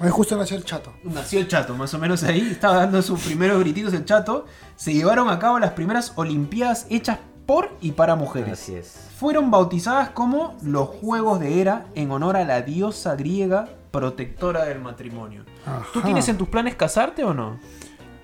Ahí 0.00 0.10
justo 0.10 0.36
nació 0.36 0.56
el 0.56 0.64
chato. 0.64 0.92
nació 1.04 1.40
el 1.40 1.48
chato, 1.48 1.74
más 1.76 1.92
o 1.94 1.98
menos 1.98 2.22
ahí, 2.24 2.48
estaba 2.50 2.76
dando 2.78 3.02
sus 3.02 3.20
primeros 3.20 3.60
grititos 3.60 3.92
el 3.92 4.04
chato, 4.04 4.46
se 4.74 4.94
llevaron 4.94 5.28
a 5.28 5.38
cabo 5.38 5.58
las 5.58 5.72
primeras 5.72 6.12
olimpiadas 6.16 6.86
hechas 6.88 7.18
por 7.44 7.70
y 7.80 7.92
para 7.92 8.16
mujeres 8.16 8.54
Así 8.54 8.74
es. 8.74 8.98
fueron 9.18 9.50
bautizadas 9.50 10.10
como 10.10 10.56
los 10.62 10.88
Juegos 10.88 11.40
de 11.40 11.60
Hera 11.60 11.86
en 11.94 12.10
honor 12.10 12.36
a 12.36 12.44
la 12.44 12.62
diosa 12.62 13.14
griega 13.16 13.68
protectora 13.90 14.64
del 14.64 14.80
matrimonio. 14.80 15.44
¿Tú 15.92 16.00
tienes 16.00 16.28
en 16.28 16.36
tus 16.38 16.48
planes 16.48 16.74
casarte 16.74 17.22
o 17.22 17.32
no? 17.34 17.60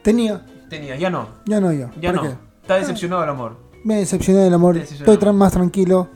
Tenía, 0.03 0.45
Tenías, 0.69 0.99
ya 0.99 1.11
no. 1.11 1.29
ya 1.47 1.61
no 1.61 1.73
yo. 1.73 1.91
Ya 2.01 2.13
¿Por 2.13 2.15
no. 2.25 2.31
qué? 2.31 2.37
Está 2.63 2.77
decepcionado 2.77 3.23
el 3.25 3.29
amor. 3.31 3.57
Me 3.85 3.97
decepcioné 3.97 4.41
del 4.41 4.55
amor. 4.55 4.77
Estoy 4.77 5.17
tra- 5.17 5.33
más 5.33 5.53
tranquilo, 5.53 6.09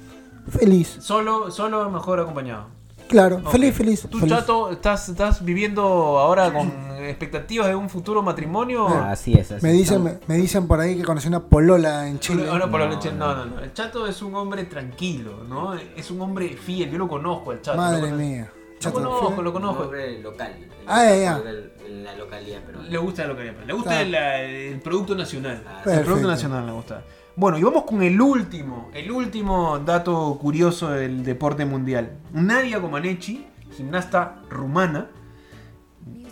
feliz. 0.49 0.97
Solo, 1.01 1.51
solo 1.51 1.91
mejor 1.91 2.21
acompañado. 2.21 2.67
Claro, 3.09 3.37
Ok. 3.37 3.51
feliz, 3.53 3.75
feliz. 3.75 4.03
¿Tú, 4.11 4.19
feliz. 4.19 4.35
Chato, 4.35 4.71
estás, 4.73 5.09
estás 5.09 5.45
viviendo 5.45 5.83
ahora 6.19 6.53
con 6.53 6.73
expectativas 6.99 7.69
de 7.69 7.75
un 7.77 7.89
futuro 7.89 8.21
matrimonio? 8.21 8.89
Así 8.89 9.35
es, 9.35 9.53
así 9.53 9.65
Me 9.65 9.73
dicen, 9.73 10.03
me, 10.03 10.19
me 10.27 10.35
dicen 10.35 10.67
por 10.67 10.81
ahí 10.81 10.97
que 10.97 11.05
conocí 11.05 11.29
una 11.29 11.39
polola 11.45 12.09
en 12.09 12.19
Chile. 12.19 12.45
No, 12.47 12.59
no, 12.59 12.69
por 12.69 12.81
la 12.81 12.87
No, 12.89 12.95
leche- 12.97 13.13
no. 13.13 13.35
no, 13.37 13.45
no, 13.47 13.57
no. 13.57 13.61
El 13.61 13.73
Chato 13.73 14.09
es 14.09 14.21
un 14.23 14.35
hombre 14.35 14.65
tranquilo, 14.65 15.45
¿no? 15.49 15.75
Es 15.75 16.11
un 16.11 16.21
hombre 16.21 16.49
fiel. 16.57 16.91
Yo 16.91 16.99
lo 16.99 17.07
conozco, 17.07 17.53
el 17.53 17.63
Chato. 17.63 17.77
Madre 17.79 17.99
lo 18.01 18.07
conozco. 18.09 18.25
mía. 18.27 18.53
Lo 18.75 18.79
Chato, 18.81 18.95
conozco, 18.95 19.33
fue- 19.33 19.45
lo 19.45 19.53
conozco. 19.53 19.83
Nombre 19.85 20.21
local. 20.21 20.57
Ah, 20.89 21.05
ya, 21.05 21.17
ya. 21.17 21.43
En 21.87 22.03
la 22.05 22.17
localidad, 22.17 22.59
pero. 22.67 22.83
Le 22.83 22.99
gusta 22.99 23.25
lo 23.27 23.37
que 23.37 23.45
le 23.67 23.73
gusta 23.73 23.91
Claro. 23.91 24.09
la- 24.11 24.43
el 24.43 24.81
producto 24.81 25.15
nacional. 25.15 25.63
Ah, 25.65 25.83
el 25.93 26.01
producto 26.01 26.27
nacional 26.27 26.67
le 26.67 26.73
gusta. 26.73 27.05
Bueno, 27.37 27.59
y 27.59 27.63
vamos 27.63 27.85
con 27.85 28.03
el 28.03 28.19
último, 28.21 28.91
el 28.95 29.11
último 29.11 29.79
dato 29.79 30.39
curioso 30.41 30.91
del 30.91 31.23
deporte 31.23 31.67
mundial. 31.67 32.13
Nadia 32.33 32.81
Comaneci, 32.81 33.47
gimnasta 33.77 34.37
rumana, 34.49 35.09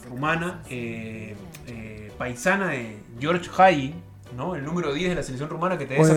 rumana, 0.08 0.62
eh, 0.70 1.36
eh, 1.66 2.10
paisana 2.16 2.68
de 2.68 2.98
George 3.20 3.50
Hayi, 3.56 3.94
¿no? 4.34 4.54
El 4.54 4.64
número 4.64 4.94
10 4.94 5.10
de 5.10 5.14
la 5.16 5.22
selección 5.22 5.50
rumana 5.50 5.76
que 5.76 5.84
te 5.84 6.00
O 6.00 6.06
des 6.06 6.16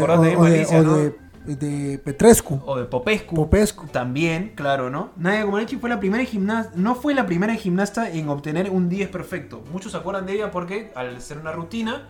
de, 0.69 1.09
de- 1.45 1.55
de 1.55 1.97
Petrescu. 1.99 2.61
O 2.65 2.77
de 2.77 2.85
Popescu. 2.85 3.35
Popescu. 3.35 3.87
También, 3.87 4.51
claro, 4.55 4.89
¿no? 4.89 5.11
Nadia 5.17 5.43
Comaneci 5.45 5.77
fue 5.77 5.89
la 5.89 5.99
primera 5.99 6.23
gimnasta, 6.23 6.71
no 6.75 6.95
fue 6.95 7.13
la 7.13 7.25
primera 7.25 7.55
gimnasta 7.55 8.09
en 8.09 8.27
obtener 8.29 8.69
un 8.69 8.87
10 8.89 9.09
perfecto. 9.09 9.63
Muchos 9.71 9.91
se 9.93 9.97
acuerdan 9.97 10.25
de 10.25 10.33
ella 10.33 10.51
porque 10.51 10.91
al 10.95 11.21
ser 11.21 11.37
una 11.39 11.51
rutina, 11.53 12.07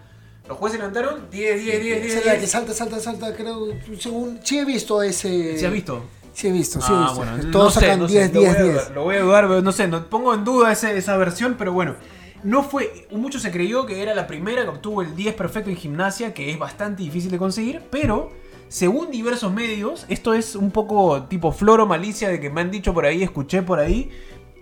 los 0.48 0.58
jueces 0.58 0.80
levantaron 0.80 1.30
10, 1.30 1.64
10, 1.64 1.84
10, 1.84 2.02
10. 2.04 2.06
Esa 2.06 2.20
es 2.20 2.26
la 2.26 2.32
que 2.34 2.38
10. 2.40 2.52
salta, 2.52 2.74
salta, 2.74 3.00
salta, 3.00 3.36
creo. 3.36 3.68
Según, 4.00 4.40
sí 4.44 4.60
he 4.60 4.66
visto 4.66 5.02
ese. 5.02 5.58
¿Se 5.58 5.68
ha 5.68 5.70
visto? 5.70 6.04
Sí 6.34 6.48
he 6.48 6.52
visto, 6.52 6.80
sí 6.82 6.92
he 6.92 6.96
Ah, 6.96 7.00
visto. 7.02 7.16
bueno, 7.16 7.52
Todos 7.52 7.76
no 7.76 7.82
sé, 7.82 7.86
sacan 7.88 8.00
no 8.00 8.08
sé, 8.08 8.14
10, 8.30 8.34
lo 8.34 8.40
10, 8.42 8.54
voy 8.54 8.60
a 8.60 8.64
10. 8.64 8.74
dudar, 8.76 8.92
Lo 8.96 9.04
voy 9.04 9.16
a 9.16 9.22
dudar, 9.22 9.48
pero 9.48 9.62
no 9.62 9.72
sé, 9.72 9.88
no, 9.88 10.08
pongo 10.08 10.34
en 10.34 10.44
duda 10.44 10.72
ese- 10.72 10.98
esa 10.98 11.18
versión, 11.18 11.56
pero 11.58 11.74
bueno. 11.74 11.96
No 12.44 12.62
fue, 12.64 13.08
mucho 13.12 13.40
se 13.40 13.50
creyó 13.52 13.88
que 13.88 14.04
era 14.04 14.14
la 14.14 14.28
primera 14.28 14.62
que 14.62 14.70
obtuvo 14.70 15.02
el 15.02 15.16
10 15.16 15.34
perfecto 15.34 15.72
en 15.72 15.76
gimnasia, 15.76 16.36
que 16.36 16.52
es 16.52 16.60
bastante 16.60 17.02
difícil 17.02 17.32
de 17.32 17.40
conseguir, 17.40 17.82
pero 17.90 18.30
según 18.68 19.10
diversos 19.10 19.52
medios, 19.52 20.06
esto 20.08 20.36
es 20.36 20.56
un 20.56 20.70
poco 20.70 21.24
tipo 21.24 21.52
floro 21.52 21.88
malicia 21.88 22.30
de 22.30 22.40
que 22.40 22.52
me 22.52 22.62
han 22.62 22.70
dicho 22.70 22.94
por 22.94 23.06
ahí, 23.08 23.24
escuché 23.24 23.64
por 23.64 23.80
ahí, 23.80 24.12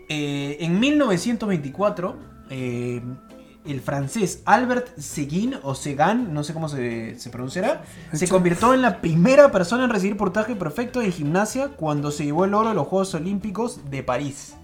eh, 0.07 0.55
en 0.61 0.79
1924, 0.79 2.15
eh, 2.49 3.01
el 3.67 3.81
francés 3.81 4.41
Albert 4.45 4.97
Seguin 4.97 5.55
o 5.63 5.75
Segan, 5.75 6.33
no 6.33 6.43
sé 6.43 6.53
cómo 6.53 6.69
se, 6.69 7.17
se 7.19 7.29
pronunciará, 7.29 7.83
se 8.13 8.27
convirtió 8.27 8.73
en 8.73 8.81
la 8.81 9.01
primera 9.01 9.51
persona 9.51 9.83
en 9.85 9.89
recibir 9.89 10.17
portaje 10.17 10.55
perfecto 10.55 11.01
en 11.01 11.11
gimnasia 11.11 11.69
cuando 11.69 12.11
se 12.11 12.25
llevó 12.25 12.45
el 12.45 12.53
oro 12.53 12.69
a 12.69 12.73
los 12.73 12.87
Juegos 12.87 13.13
Olímpicos 13.15 13.79
de 13.89 14.03
París. 14.03 14.55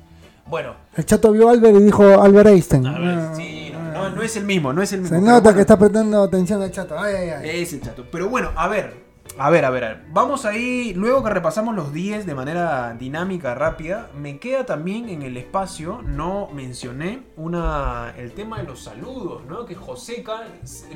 Bueno, 0.47 0.73
El 0.95 1.05
chato 1.05 1.31
vio 1.31 1.47
a 1.47 1.51
Albert 1.51 1.77
y 1.77 1.83
dijo 1.83 2.03
Albert 2.21 2.49
Einstein. 2.49 2.85
a 2.87 2.99
ver, 2.99 3.35
sí, 3.35 3.71
no, 3.73 3.79
no- 3.93 4.09
no 4.09 4.21
es 4.23 4.35
el 4.35 4.43
mismo, 4.43 4.73
no 4.73 4.81
es 4.81 4.91
el 4.91 5.01
mismo. 5.01 5.17
Se 5.17 5.21
nota 5.23 5.39
bueno. 5.41 5.55
que 5.55 5.61
está 5.61 5.77
prestando 5.79 6.23
atención 6.23 6.61
al 6.61 6.71
chato. 6.71 6.99
Ay, 6.99 7.15
ay, 7.15 7.29
ay. 7.29 7.61
Es 7.61 7.71
el 7.73 7.81
chato. 7.81 8.05
Pero 8.11 8.27
bueno, 8.29 8.49
a 8.55 8.67
ver. 8.67 9.10
A 9.43 9.49
ver, 9.49 9.65
a 9.65 9.71
ver, 9.71 9.83
a 9.83 9.87
ver. 9.87 10.03
Vamos 10.13 10.45
ahí, 10.45 10.93
luego 10.93 11.23
que 11.23 11.31
repasamos 11.31 11.73
los 11.75 11.91
10 11.91 12.27
de 12.27 12.35
manera 12.35 12.93
dinámica, 12.93 13.55
rápida, 13.55 14.11
me 14.15 14.37
queda 14.37 14.67
también 14.67 15.09
en 15.09 15.23
el 15.23 15.35
espacio, 15.35 16.03
no 16.05 16.49
mencioné 16.53 17.23
una, 17.37 18.13
el 18.19 18.33
tema 18.33 18.59
de 18.59 18.65
los 18.65 18.83
saludos, 18.83 19.41
¿no? 19.49 19.65
Que 19.65 19.73
Joseca 19.73 20.43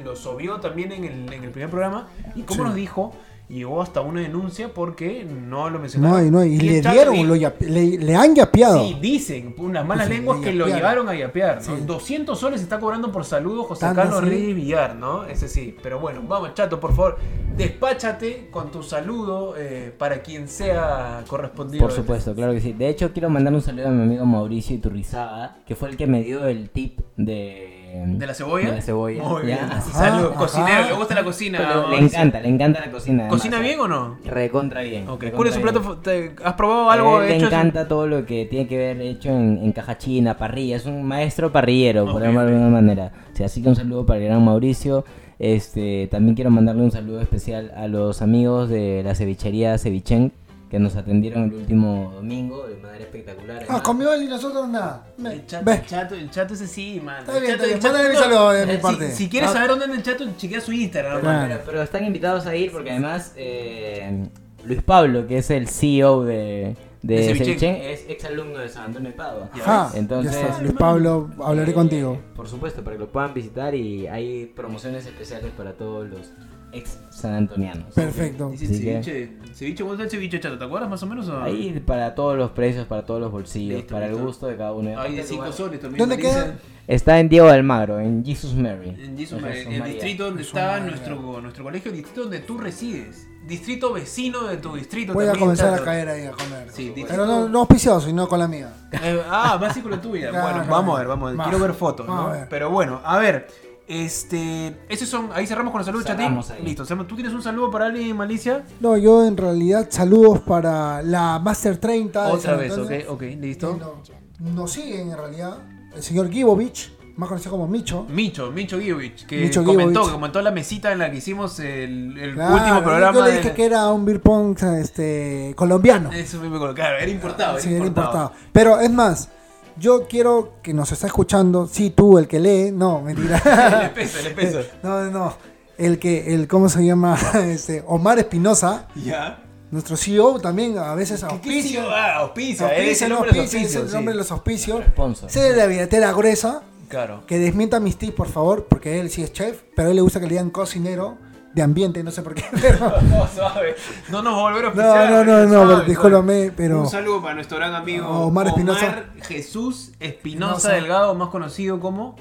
lo 0.04 0.16
subió 0.16 0.60
también 0.60 0.92
en 0.92 1.06
el, 1.06 1.34
en 1.34 1.44
el 1.44 1.50
primer 1.50 1.72
programa. 1.72 2.08
Y 2.36 2.44
como 2.44 2.58
Sí. 2.60 2.64
nos 2.66 2.76
dijo, 2.76 3.16
llegó 3.50 3.82
hasta 3.82 4.02
una 4.02 4.22
denuncia 4.22 4.74
porque 4.74 5.24
no 5.24 5.66
lo 5.70 5.76
No, 5.76 5.80
mencionaron. 5.80 6.28
y, 6.28 6.32
no, 6.32 6.44
y 6.44 6.58
le 6.58 6.82
dieron, 6.82 7.28
lo 7.28 7.36
yape- 7.36 7.68
le, 7.68 7.98
le 7.98 8.16
han 8.16 8.34
yapeado. 8.36 8.84
Sí, 8.84 8.98
dicen, 9.02 9.54
unas 9.58 9.86
malas 9.86 10.10
lenguas 10.10 10.40
le 10.40 10.46
que 10.46 10.54
lo 10.54 10.66
llegaron 10.68 11.08
a 11.10 11.16
yapear. 11.16 11.58
¿no? 11.58 11.76
Sí. 11.78 11.84
200 11.86 12.40
soles 12.40 12.62
está 12.62 12.80
cobrando 12.80 13.12
por 13.12 13.24
saludo 13.26 13.64
José 13.66 13.82
¿Tanto 13.82 14.02
Carlos 14.02 14.20
así? 14.22 14.30
Reyes 14.30 14.56
Villar, 14.56 14.96
¿no? 14.96 15.26
Ese 15.26 15.48
sí. 15.48 15.76
Pero 15.84 16.00
bueno, 16.00 16.22
vamos, 16.28 16.54
chato, 16.54 16.80
por 16.80 16.96
favor, 16.96 17.18
despáchate 17.56 18.50
con 18.52 18.72
tu 18.72 18.84
saludo 18.84 19.56
eh, 19.58 19.94
para 19.98 20.22
quien 20.22 20.48
sea 20.48 21.24
correspondido. 21.28 21.84
Por 21.84 21.92
supuesto, 21.94 22.34
claro 22.34 22.54
que 22.54 22.62
sí. 22.62 22.74
De 22.74 22.90
hecho, 22.90 23.12
quiero 23.14 23.30
mandar 23.30 23.54
un 23.54 23.62
saludo 23.62 23.88
a 23.88 23.92
mi 23.92 24.04
amigo 24.04 24.26
Mauricio 24.26 24.76
Iturrizaga, 24.76 25.58
que 25.66 25.76
fue 25.76 25.90
el 25.90 25.98
que 25.98 26.08
me 26.08 26.24
dio 26.24 26.48
el 26.48 26.70
tip 26.70 27.00
de... 27.18 27.75
¿De 28.06 28.28
la 28.28 28.34
cebolla? 28.34 28.70
De 28.70 28.76
la 28.76 28.82
cebolla. 28.82 29.24
Muy 29.24 29.44
bien. 29.46 29.60
Ajá, 29.60 29.82
salud. 29.82 30.28
ajá. 30.30 30.36
Cocinero, 30.40 30.86
le 30.88 30.94
gusta 30.94 31.16
la 31.16 31.24
cocina. 31.24 31.86
Le 31.90 31.98
encanta, 31.98 32.40
le 32.42 32.50
encanta 32.50 32.80
la 32.82 32.92
cocina. 32.92 33.24
además, 33.24 33.40
¿Cocina 33.42 33.60
bien 33.60 33.80
o 33.80 33.88
no? 33.88 34.18
Recontra 34.26 34.82
bien. 34.82 35.04
Ok, 35.08 35.24
recontra 35.24 35.36
¿Cuál 35.38 35.48
es 35.48 35.54
su 35.56 35.62
plato? 35.62 35.98
te- 35.98 36.36
¿Has 36.44 36.54
probado 36.54 36.90
algo 36.92 37.22
él 37.22 37.30
le 37.40 37.46
encanta 37.46 37.88
todo 37.88 38.08
lo 38.08 38.26
que 38.26 38.46
tiene 38.46 38.68
que 38.68 38.78
ver 38.78 39.02
hecho 39.02 39.30
en, 39.30 39.60
en 39.64 39.72
caja 39.72 39.98
china, 39.98 40.38
parrilla. 40.38 40.76
Es 40.76 40.86
un 40.86 41.04
maestro 41.04 41.52
parrillero, 41.52 42.06
por 42.06 42.22
llamarlo 42.22 42.52
de 42.52 42.58
ok. 42.58 42.62
alguna 42.64 42.82
manera. 42.82 43.12
O 43.34 43.36
sea, 43.36 43.46
así 43.48 43.62
que 43.62 43.70
un 43.70 43.76
saludo 43.76 44.06
para 44.06 44.20
el 44.20 44.26
gran 44.26 44.44
Mauricio. 44.44 45.06
Este, 45.38 46.08
también 46.10 46.36
quiero 46.36 46.50
mandarle 46.50 46.82
un 46.84 46.92
saludo 46.92 47.20
especial 47.22 47.72
a 47.76 47.88
los 47.88 48.22
amigos 48.22 48.70
de 48.70 49.02
la 49.04 49.16
cevichería 49.16 49.78
Cevichen 49.78 50.32
que 50.76 50.80
nos 50.80 50.98
atendieron 50.98 51.44
el 51.46 51.54
último 51.54 52.12
domingo 52.16 52.68
de 52.68 52.76
manera 52.76 53.06
espectacular. 53.06 53.66
Ah, 53.70 53.82
él 54.16 54.24
y 54.24 54.28
nosotros 54.28 54.68
nada. 54.68 55.08
Me- 55.18 55.32
El 55.36 55.46
chato, 55.46 55.72
el 55.72 55.86
chato, 55.86 56.16
el 56.16 56.30
chato 56.30 56.54
ese 56.54 56.68
sí, 56.68 57.02
man. 57.02 57.20
Está 57.20 57.38
El 57.38 57.44
bien, 57.44 57.54
chato- 57.58 57.64
está 57.64 57.70
bien. 57.70 57.78
el 57.78 57.82
chato 57.82 58.10
mi 58.10 58.14
no- 58.14 58.20
saludo 58.20 58.52
de 58.52 58.66
mi 58.66 58.72
si- 58.74 58.78
parte. 58.80 59.12
Si, 59.12 59.30
quieres 59.30 59.50
Ah. 59.52 59.54
saber 59.54 59.70
dónde 59.70 59.86
anda 59.86 59.96
el 59.98 60.04
chato, 60.04 60.26
chequea 60.38 60.60
su 60.60 60.74
Instagram. 60.74 61.22
Pero, 61.22 61.62
pero 61.66 61.82
están 61.82 62.04
invitados 62.04 62.46
a 62.46 62.56
ir 62.58 62.74
porque 62.74 62.92
además 62.92 63.32
eh, 63.38 64.28
Luis 64.66 64.84
Pablo, 64.84 65.26
que 65.28 65.38
es 65.38 65.50
el 65.50 65.70
CEO 65.70 66.26
de, 66.26 66.76
de, 67.02 67.16
De 67.16 67.24
Cevichen. 67.24 67.46
Cevichen, 67.46 67.76
es 67.76 68.06
ex 68.10 68.26
alumno 68.26 68.60
de 68.60 68.68
San 68.68 68.88
Antonio 68.88 69.12
de 69.12 69.16
Padua. 69.16 69.50
Ajá, 69.54 69.92
Entonces- 69.96 70.34
ya 70.34 70.42
está. 70.48 70.62
Luis 70.62 70.74
Pablo, 70.74 71.30
hablaré 71.42 71.72
Eh, 71.72 71.74
contigo. 71.74 72.20
Por 72.36 72.50
supuesto, 72.50 72.84
para 72.84 72.98
que 72.98 73.00
lo 73.04 73.08
puedan 73.10 73.34
visitar 73.34 73.74
y 73.76 74.08
hay 74.08 74.48
promociones 74.48 75.06
especiales 75.06 75.52
para 75.56 75.72
todos 75.72 76.10
los 76.10 76.34
ex 76.76 77.00
sanantonianos. 77.10 77.94
Perfecto. 77.94 78.50
Dice 78.52 78.66
Así 78.66 78.80
que- 78.84 79.04
ceviche, 79.04 79.32
ceviche, 79.54 79.84
¿cuánto 79.84 80.04
es 80.04 80.08
el 80.08 80.12
ceviche 80.20 80.40
chato? 80.40 80.58
¿Te 80.58 80.66
acuerdas 80.66 80.90
más 80.90 81.02
o 81.04 81.08
menos? 81.08 81.28
O? 81.30 81.42
Ahí 81.42 81.82
para 81.86 82.14
todos 82.16 82.38
los 82.38 82.52
precios, 82.52 82.86
para 82.88 83.06
todos 83.06 83.20
los 83.22 83.32
bolsillos, 83.32 83.78
Listo, 83.78 83.94
para 83.94 84.08
el 84.08 84.16
gusto 84.16 84.48
de 84.48 84.58
cada 84.58 84.74
uno. 84.74 84.90
Hay 84.90 84.96
aparte 84.96 85.12
de 85.16 85.22
el 85.22 85.28
5 85.28 85.42
lugar- 85.44 85.54
soles 85.58 85.80
también. 85.80 86.00
¿Dónde 86.00 86.18
queda? 86.18 86.56
Está 86.88 87.20
en 87.20 87.30
Diego 87.30 87.48
de 87.48 87.54
Almagro, 87.54 88.00
en 88.00 88.24
Jesus 88.24 88.54
Mary. 88.54 88.90
En 88.90 89.18
Jesus, 89.18 89.40
En 89.42 89.46
en 89.48 89.74
el 89.74 89.80
María. 89.80 89.94
distrito 89.96 90.26
donde 90.26 90.44
está 90.44 90.68
María. 90.74 90.86
nuestro, 90.92 91.42
nuestro 91.42 91.64
colegio, 91.64 91.90
el 91.90 91.98
distrito 91.98 92.22
donde 92.22 92.40
tú 92.40 92.58
resides. 92.60 93.28
Distrito 93.48 93.94
vecino 93.94 94.44
de 94.48 94.58
tu 94.58 94.76
distrito 94.76 95.14
Voy 95.14 95.24
a 95.24 95.28
también, 95.28 95.46
comenzar 95.46 95.74
a 95.74 95.84
caer 95.84 96.10
ahí 96.10 96.26
a 96.26 96.32
comer. 96.32 96.68
Sí, 96.72 96.86
distrito- 96.90 97.08
Pero 97.10 97.26
no, 97.28 97.48
no 97.48 97.60
auspiciado, 97.60 98.02
sino 98.02 98.28
con 98.28 98.40
la 98.40 98.48
mía. 98.48 98.72
Eh, 98.92 99.22
ah, 99.30 99.58
más 99.62 99.74
sí 99.74 99.82
con 99.82 99.92
la 99.92 100.02
tuya. 100.02 100.30
Claro, 100.32 100.44
bueno, 100.44 100.58
claro. 100.60 100.72
vamos 100.72 100.96
a 100.96 101.00
ver, 101.00 101.08
vamos 101.08 101.28
a 101.28 101.32
ver. 101.36 101.42
Quiero 101.44 101.60
ver 101.60 101.74
fotos, 101.74 102.08
Vamos 102.08 102.24
¿no? 102.26 102.30
a 102.32 102.38
ver. 102.38 102.48
Pero 102.50 102.70
bueno, 102.72 103.02
a 103.04 103.18
ver. 103.20 103.48
Este. 103.88 104.76
Esos 104.90 105.08
son. 105.08 105.30
Ahí 105.34 105.46
cerramos 105.46 105.72
con 105.72 105.80
el 105.82 105.86
saludo, 105.86 106.04
chatín. 106.04 106.40
Listo. 106.64 106.86
¿Tú 107.06 107.16
tienes 107.16 107.34
un 107.34 107.42
saludo 107.42 107.70
para 107.72 107.86
alguien, 107.86 108.16
Malicia? 108.18 108.64
No, 108.80 108.98
yo 108.98 109.26
en 109.26 109.38
realidad 109.38 109.88
saludos 109.90 110.40
para 110.40 111.02
la 111.02 111.40
Master 111.40 111.78
30. 111.78 112.26
de 112.26 112.32
Otra 112.32 112.56
vez, 112.56 112.78
ok, 112.78 112.92
ok, 113.10 113.22
listo. 113.40 113.78
no- 113.80 114.52
Nos 114.52 114.72
siguen 114.72 115.12
en 115.12 115.18
realidad 115.18 115.58
el 115.96 116.04
señor 116.04 116.30
Gibovich, 116.30 116.92
más 117.16 117.30
conocido 117.30 117.52
como 117.52 117.68
Micho. 117.68 118.06
Micho, 118.10 118.52
Micho 118.52 118.80
Giovich, 118.82 119.26
que 119.26 119.38
Micho 119.44 119.64
comentó, 119.64 119.90
Givovich. 120.02 120.08
que 120.08 120.12
comentó 120.14 120.42
la 120.42 120.52
mesita 120.52 120.92
en 120.92 121.00
la 121.00 121.10
que 121.10 121.18
hicimos 121.18 121.58
el, 121.60 122.18
el 122.18 122.34
Claro, 122.34 122.56
último 122.56 122.84
programa. 122.84 123.18
Yo 123.18 123.24
le 123.24 123.32
de- 123.32 123.38
dije 123.38 123.54
que 123.54 123.66
era 123.66 123.88
un 123.92 124.04
beer 124.04 124.20
pong 124.22 124.58
este, 124.82 125.54
colombiano. 125.56 126.12
Eso 126.12 126.40
mismo, 126.42 126.60
claro, 126.74 126.98
era 126.98 127.10
importado, 127.10 127.60
Sí, 127.60 127.70
era 127.70 127.78
era 127.78 127.88
importado. 127.88 128.26
importado. 128.26 128.50
Pero 128.52 128.80
es 128.82 128.92
más, 128.92 129.30
yo 129.78 130.08
quiero 130.08 130.54
que 130.64 130.74
nos 130.74 130.92
está 130.92 131.08
escuchando, 131.08 131.68
sí, 131.68 131.90
tú, 131.90 132.18
el 132.18 132.28
que 132.28 132.40
lee, 132.40 132.72
no, 132.72 133.02
mentira. 133.02 133.42
Le 133.84 133.90
pesa, 133.96 134.22
le 134.22 134.30
pesa. 134.32 134.60
no, 134.84 135.04
no, 135.12 135.34
el 135.78 136.00
que, 136.00 136.34
el, 136.34 136.48
¿cómo 136.48 136.70
se 136.70 136.86
llama? 136.86 137.18
Este, 137.46 137.84
Omar 137.88 138.18
Espinosa, 138.20 138.88
Ya. 138.96 139.44
nuestro 139.72 139.98
CEO 139.98 140.40
también 140.40 140.78
a 140.78 140.96
veces 140.96 141.22
¿Qué 141.22 141.26
auspicia. 141.34 141.82
sí? 141.82 141.88
Ah, 141.90 142.16
auspicia, 142.18 142.68
es 142.76 143.02
Auspicia, 143.02 143.08
el 143.08 143.12
de 143.12 143.42
los 143.42 143.54
es 143.54 143.76
el 143.76 143.92
nombre 143.92 144.14
de 144.14 144.18
los 144.18 144.32
auspicios. 144.32 144.86
Sponsor. 144.86 145.30
Sé 145.30 145.42
de 145.42 145.56
la 145.56 145.66
billetera 145.66 146.12
gruesa, 146.14 146.62
Claro. 146.88 147.24
que 147.28 147.40
desmienta 147.40 147.80
mis 147.80 147.98
tips, 147.98 148.14
por 148.14 148.28
favor, 148.30 148.68
porque 148.70 149.00
él 149.00 149.10
sí 149.10 149.24
es 149.24 149.34
chef, 149.34 149.64
pero 149.76 149.88
a 149.88 149.92
él 149.92 149.96
le 149.98 150.02
gusta 150.04 150.20
que 150.20 150.28
le 150.28 150.34
digan 150.34 150.50
cocinero 150.52 151.18
de 151.56 151.62
ambiente, 151.62 152.04
no 152.04 152.12
sé 152.12 152.22
por 152.22 152.36
qué. 152.36 152.44
Pero, 152.62 152.80
No, 153.04 153.28
suave. 153.28 153.76
No 154.10 154.22
nos 154.22 154.36
volvieron 154.36 154.72
a 154.72 154.76
no, 154.76 154.84
auspiciar, 154.84 155.10
no, 155.12 155.24
no, 155.24 155.44
no, 155.46 155.50
pero 155.50 155.68
suave. 155.72 155.86
discúlpame, 155.88 156.52
pero 156.56 156.82
Un 156.82 156.90
saludo 156.90 157.22
para 157.22 157.36
nuestro 157.36 157.58
gran 157.58 157.74
amigo 157.74 158.08
Omar 158.08 158.48
Espinosa. 158.48 158.86
Omar 158.86 159.10
Jesús 159.22 159.94
Espinosa. 160.00 160.74
Delgado, 160.74 161.16
más 161.16 161.30
conocido 161.30 161.80
como 161.80 162.16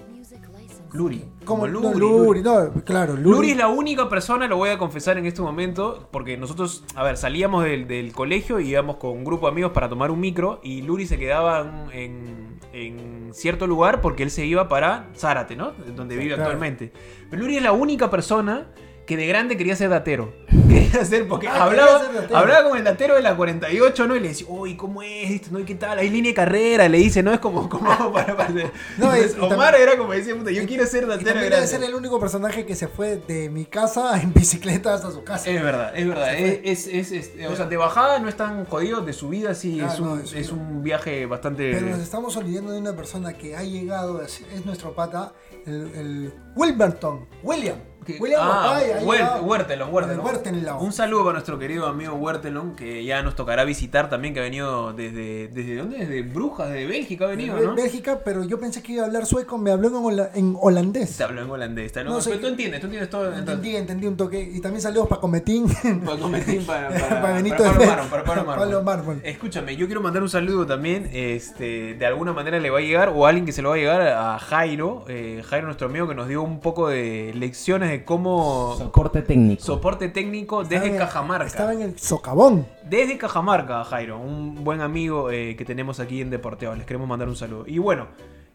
Luri. 0.93 1.25
como 1.45 1.67
Luri, 1.67 1.89
no, 1.89 1.95
Luri. 1.95 2.25
Luri, 2.27 2.43
no, 2.43 2.85
claro, 2.85 3.17
Luri. 3.17 3.37
Luri 3.37 3.51
es 3.51 3.57
la 3.57 3.67
única 3.67 4.09
persona, 4.09 4.47
lo 4.47 4.57
voy 4.57 4.71
a 4.71 4.79
confesar 4.79 5.19
en 5.19 5.27
este 5.27 5.43
momento, 5.43 6.09
porque 6.13 6.37
nosotros, 6.37 6.85
a 6.95 7.03
ver, 7.03 7.17
salíamos 7.17 7.65
del, 7.65 7.89
del 7.89 8.13
colegio 8.13 8.61
y 8.61 8.69
íbamos 8.69 8.97
con 8.99 9.11
un 9.11 9.25
grupo 9.25 9.47
de 9.47 9.53
amigos 9.53 9.73
para 9.73 9.89
tomar 9.89 10.13
un 10.13 10.21
micro 10.21 10.61
y 10.63 10.83
Luri 10.83 11.09
se 11.09 11.19
quedaba 11.19 11.89
en, 11.93 12.61
en 12.73 13.31
cierto 13.35 13.67
lugar 13.67 14.01
porque 14.01 14.23
él 14.23 14.31
se 14.31 14.47
iba 14.47 14.69
para 14.69 15.09
Zárate, 15.17 15.57
¿no? 15.57 15.73
Donde 15.97 16.17
vive 16.17 16.29
claro. 16.35 16.45
actualmente. 16.45 16.93
Pero 17.29 17.43
Luri 17.43 17.57
es 17.57 17.63
la 17.65 17.73
única 17.73 18.09
persona 18.09 18.69
que 19.07 19.17
de 19.17 19.27
grande 19.27 19.57
quería 19.57 19.77
ser 19.77 19.91
datero. 19.91 20.33
Quería 20.75 21.05
ser, 21.05 21.29
porque 21.29 21.47
Ah, 21.47 21.65
hablaba, 21.65 21.99
quería 21.99 22.07
ser 22.13 22.15
datero. 22.23 22.37
hablaba 22.39 22.69
con 22.69 22.79
el 22.79 22.85
datero 22.85 23.15
de 23.15 23.23
la 23.23 23.37
48, 23.37 24.07
¿no? 24.09 24.17
Y 24.17 24.21
le 24.21 24.29
decía, 24.29 24.47
uy, 24.49 24.77
¿cómo 24.77 25.03
es 25.03 25.31
esto? 25.31 25.49
¿No? 25.53 25.61
¿Y 25.61 25.65
qué 25.65 25.75
tal? 25.77 25.99
Hay 25.99 26.09
línea 26.11 26.31
de 26.31 26.35
carrera, 26.35 26.89
le 26.89 26.99
dice, 26.99 27.23
¿no? 27.23 27.33
Es 27.33 27.39
como, 27.39 27.69
como 27.69 27.85
para, 28.13 28.37
para- 28.37 28.49
No, 28.55 28.63
y- 28.65 29.21
Entonces, 29.21 29.37
y 29.37 29.41
Omar 29.41 29.73
también- 29.73 29.83
era 29.89 29.97
como 29.99 30.13
decía, 30.13 30.35
puta, 30.37 30.51
yo 30.51 30.67
quiero 30.67 30.87
ser 30.87 31.05
Y 31.05 31.07
datero 31.07 31.31
también 31.33 31.51
debe 31.51 31.67
ser 31.67 31.83
el 31.85 31.95
único 31.95 32.19
personaje 32.19 32.65
que 32.67 32.75
se 32.75 32.89
fue 32.89 33.17
de 33.19 33.51
mi 33.51 33.67
casa 33.67 34.19
en 34.23 34.33
bicicleta 34.33 34.95
hasta 34.95 35.11
su 35.13 35.23
casa. 35.23 35.49
Es 35.51 35.63
verdad, 35.63 35.93
es 35.97 36.09
verdad. 36.09 36.33
Se. 36.33 36.71
Es, 36.71 36.87
es, 36.87 37.13
es- 37.13 37.31
es- 37.39 37.49
o 37.49 37.55
sea, 37.57 37.67
de 37.67 37.77
bajada 37.77 38.19
no 38.19 38.29
es 38.29 38.37
tan 38.37 38.65
jodido, 38.65 39.01
de 39.03 39.13
subida 39.13 39.55
sí 39.55 39.81
Ah, 39.81 39.91
es, 39.93 40.01
un, 40.01 40.09
no, 40.09 40.21
es 40.23 40.51
un- 40.51 40.83
viaje 40.83 41.27
bastante... 41.27 41.73
Pero 41.73 41.87
nos 41.87 42.01
estamos 42.01 42.37
olvidando 42.37 42.73
de 42.73 42.79
una 42.79 42.97
persona 42.97 43.33
que 43.35 43.55
ha 43.57 43.63
llegado, 43.63 44.23
es, 44.23 44.43
es 44.53 44.65
nuestro 44.67 44.93
pata, 44.95 45.33
el, 45.67 45.91
el 45.95 46.35
Wilberton, 46.57 47.27
William. 47.43 47.79
Que- 48.05 48.19
William 48.21 48.41
ah, 48.43 48.81
Papay. 48.81 49.05
Huertelon, 49.43 49.93
Huertelon. 49.93 50.21
El 50.21 50.25
Huertelon. 50.27 50.77
Un 50.83 50.93
saludo 50.93 51.23
para 51.25 51.33
nuestro 51.35 51.59
querido 51.59 51.87
amigo 51.87 52.15
Huertelon, 52.15 52.77
que 52.77 53.05
ya 53.05 53.23
nos 53.23 53.35
tocará 53.37 53.65
visitar 53.65 54.09
también, 54.09 54.35
que 54.35 54.41
ha 54.41 54.43
venido 54.45 54.93
desde... 54.93 55.49
¿Desde 55.49 55.77
dónde? 55.77 55.99
Desde 55.99 56.23
Brujas, 56.23 56.69
desde 56.71 56.87
Bélgica 56.87 57.25
ha 57.25 57.29
venido, 57.29 57.57
de 57.57 57.67
¿no? 57.67 57.75
Bélgica, 57.75 58.21
pero 58.25 58.45
yo 58.45 58.59
pensé 58.61 58.83
que 58.83 58.93
iba 58.93 59.03
a 59.03 59.07
hablar 59.07 59.27
sueco, 59.27 59.59
me 59.59 59.71
habló 59.71 59.89
en, 59.89 59.95
hola- 59.97 60.31
en 60.35 60.57
holandés. 60.61 61.17
Te 61.17 61.25
habló 61.25 61.43
en 61.43 61.51
holandés, 61.51 61.87
está- 61.87 62.05
no, 62.05 62.19
No, 62.19 62.25
pero 62.25 62.39
tú 62.41 62.47
entiendes, 62.49 62.81
tú 62.81 62.87
entiendes 62.87 63.11
todo. 63.11 63.33
Entendí, 63.35 63.77
entendí 63.77 64.07
un 64.07 64.17
toque. 64.17 64.41
Y 64.41 64.61
también 64.61 64.81
saludos 64.83 65.09
para 65.09 65.21
Cometín. 65.21 65.67
Para 66.05 66.19
Cometín, 66.19 66.65
para, 66.65 66.89
para, 66.91 67.23
Para 67.23 67.35
Benito 67.35 67.57
para 67.57 67.71
Pablo 67.73 67.87
Mármol, 67.87 68.09
para 68.11 68.25
Pablo 68.25 68.25
para 68.25 68.45
Mármol. 68.45 68.59
Pablo 68.59 68.83
Mármol. 68.83 69.21
Escúchame, 69.25 69.77
yo 69.77 69.87
quiero 69.87 70.01
mandar 70.01 70.23
un 70.23 70.29
saludo 70.29 70.67
también, 70.67 71.09
este, 71.13 71.95
de 71.95 72.07
alguna 72.07 72.33
manera 72.33 72.59
le 72.61 72.71
va 72.71 72.79
a 72.79 72.83
llegar, 72.83 73.11
o 73.15 73.27
a 73.27 73.29
alguien 73.29 73.47
que 73.47 73.53
se 73.53 73.63
lo 73.63 73.71
va 73.71 73.75
a 73.77 73.79
llegar 73.79 74.01
a 74.03 74.39
Jairo, 74.39 75.05
eh, 75.09 75.43
Jairo 75.47 75.67
nuestro 75.67 75.89
amigo 75.89 76.09
que 76.09 76.15
nos 76.15 76.29
dio 76.29 76.43
un 76.43 76.61
poco 76.61 76.89
de 76.89 77.33
lecciones 77.35 77.91
de 77.91 77.94
cómo 78.03 78.75
Soporte 78.79 79.23
técnico. 79.23 79.63
soporte 79.63 80.09
técnico 80.09 80.65
desde 80.65 80.89
en- 80.89 80.97
Cajamarca. 80.97 81.47
Estaba 81.47 81.75
en 81.75 81.83
el 81.83 81.99
socavón. 81.99 82.67
Desde 82.89 83.19
Cajamarca, 83.19 83.85
Jairo, 83.85 84.19
un 84.19 84.65
buen 84.65 84.81
amigo 84.81 85.31
eh, 85.31 85.55
que 85.55 85.65
tenemos 85.67 86.01
aquí 86.01 86.21
en 86.23 86.31
Deporteo. 86.31 86.75
Les 86.75 86.87
queremos 86.87 87.07
mandar 87.07 87.29
un 87.29 87.37
saludo. 87.37 87.65
Y 87.69 87.79
bueno, 87.79 88.09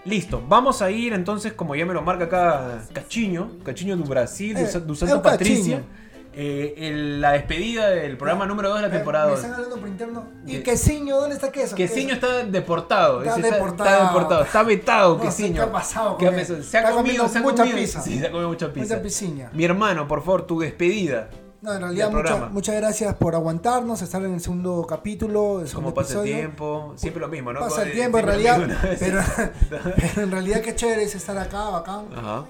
listo. 0.04 0.44
Vamos 0.50 0.82
a 0.82 0.92
ir 0.92 1.14
entonces, 1.14 1.54
como 1.54 1.76
ya 1.76 1.86
me 1.86 1.94
lo 1.94 2.02
marca 2.02 2.26
acá 2.26 2.82
Cachiño, 2.92 3.60
Cachiño 3.64 3.96
do 3.96 4.04
Brasil, 4.04 4.58
Eh, 4.58 4.66
do, 4.80 4.94
é 4.94 4.98
Santa 4.98 5.22
Patricia. 5.22 5.78
Cachiño. 5.78 6.09
Eh, 6.34 6.74
el- 6.78 7.22
la 7.22 7.32
despedida 7.32 7.90
del 7.90 8.16
programa 8.18 8.46
número 8.46 8.70
2 8.70 8.78
de 8.78 8.82
la 8.84 8.88
Me- 8.90 8.96
temporada. 8.96 9.28
Me 9.28 9.34
están 9.34 9.54
hablando 9.54 9.78
por 9.78 9.88
interno. 9.88 10.24
¿Y 10.46 10.58
Que- 10.58 10.64
Quesiño? 10.64 11.18
¿Dónde 11.18 11.36
está 11.36 11.52
Queso? 11.52 11.76
Quesiño 11.76 12.14
está 12.14 12.44
deportado. 12.46 13.24
Está 13.24 13.40
ese 13.40 13.52
deportado. 13.52 13.90
Está, 13.90 14.04
deportado. 14.08 14.44
Está 14.44 14.64
vetado, 14.64 15.14
No 15.18 15.20
sé 15.24 15.26
Quesiño. 15.28 15.56
qué 15.56 15.62
ha 15.62 15.72
pasado 15.72 16.18
¿Qué 16.18 16.26
ha 16.28 16.30
él. 16.30 16.36
pasado? 16.36 16.64
Se 16.64 16.78
ha 16.78 16.80
Está 16.82 16.92
comido, 16.94 16.98
comiendo 17.24 17.28
se 17.30 17.38
ha 17.38 17.42
mucha 17.42 17.64
comido- 17.64 17.78
pizza. 17.78 18.02
Sí, 18.02 18.20
se 18.20 18.28
ha 18.28 18.32
comido 18.32 18.50
mucha 18.50 18.68
pizza. 18.74 18.94
Mucha 18.96 19.02
pisciña. 19.04 19.50
Mi 19.54 19.66
hermano, 19.66 20.08
por 20.08 20.20
favor, 20.22 20.44
tu 20.48 20.60
despedida. 20.60 21.30
No, 21.62 21.74
en 21.74 21.82
realidad, 21.82 22.06
del 22.06 22.16
mucha- 22.16 22.28
programa. 22.30 22.54
muchas 22.54 22.76
gracias 22.76 23.16
por 23.16 23.36
aguantarnos, 23.36 24.02
estar 24.02 24.24
en 24.24 24.34
el 24.34 24.40
segundo 24.40 24.86
capítulo. 24.88 25.60
El 25.60 25.68
segundo 25.68 25.90
Como 25.90 25.94
pasa 25.94 26.14
el 26.14 26.20
episodio. 26.20 26.36
tiempo, 26.38 26.94
siempre 26.96 27.20
lo 27.20 27.28
mismo, 27.28 27.52
¿no? 27.52 27.60
Pasa 27.60 27.84
el 27.84 27.90
Eh, 27.90 27.92
tiempo, 27.96 28.18
en 28.20 28.26
siempre 28.30 28.50
lo 28.50 28.56
realidad. 28.56 28.78
mismo, 28.78 28.90
¿no? 28.90 28.98
Pero, 28.98 29.52
pero 30.14 30.22
en 30.24 30.32
realidad, 30.32 30.62
qué 30.62 30.74
chévere 30.76 31.04
es 31.04 31.16
estar 31.16 31.38
acá, 31.38 31.64
bacán. 31.70 32.06
Ajá, 32.16 32.46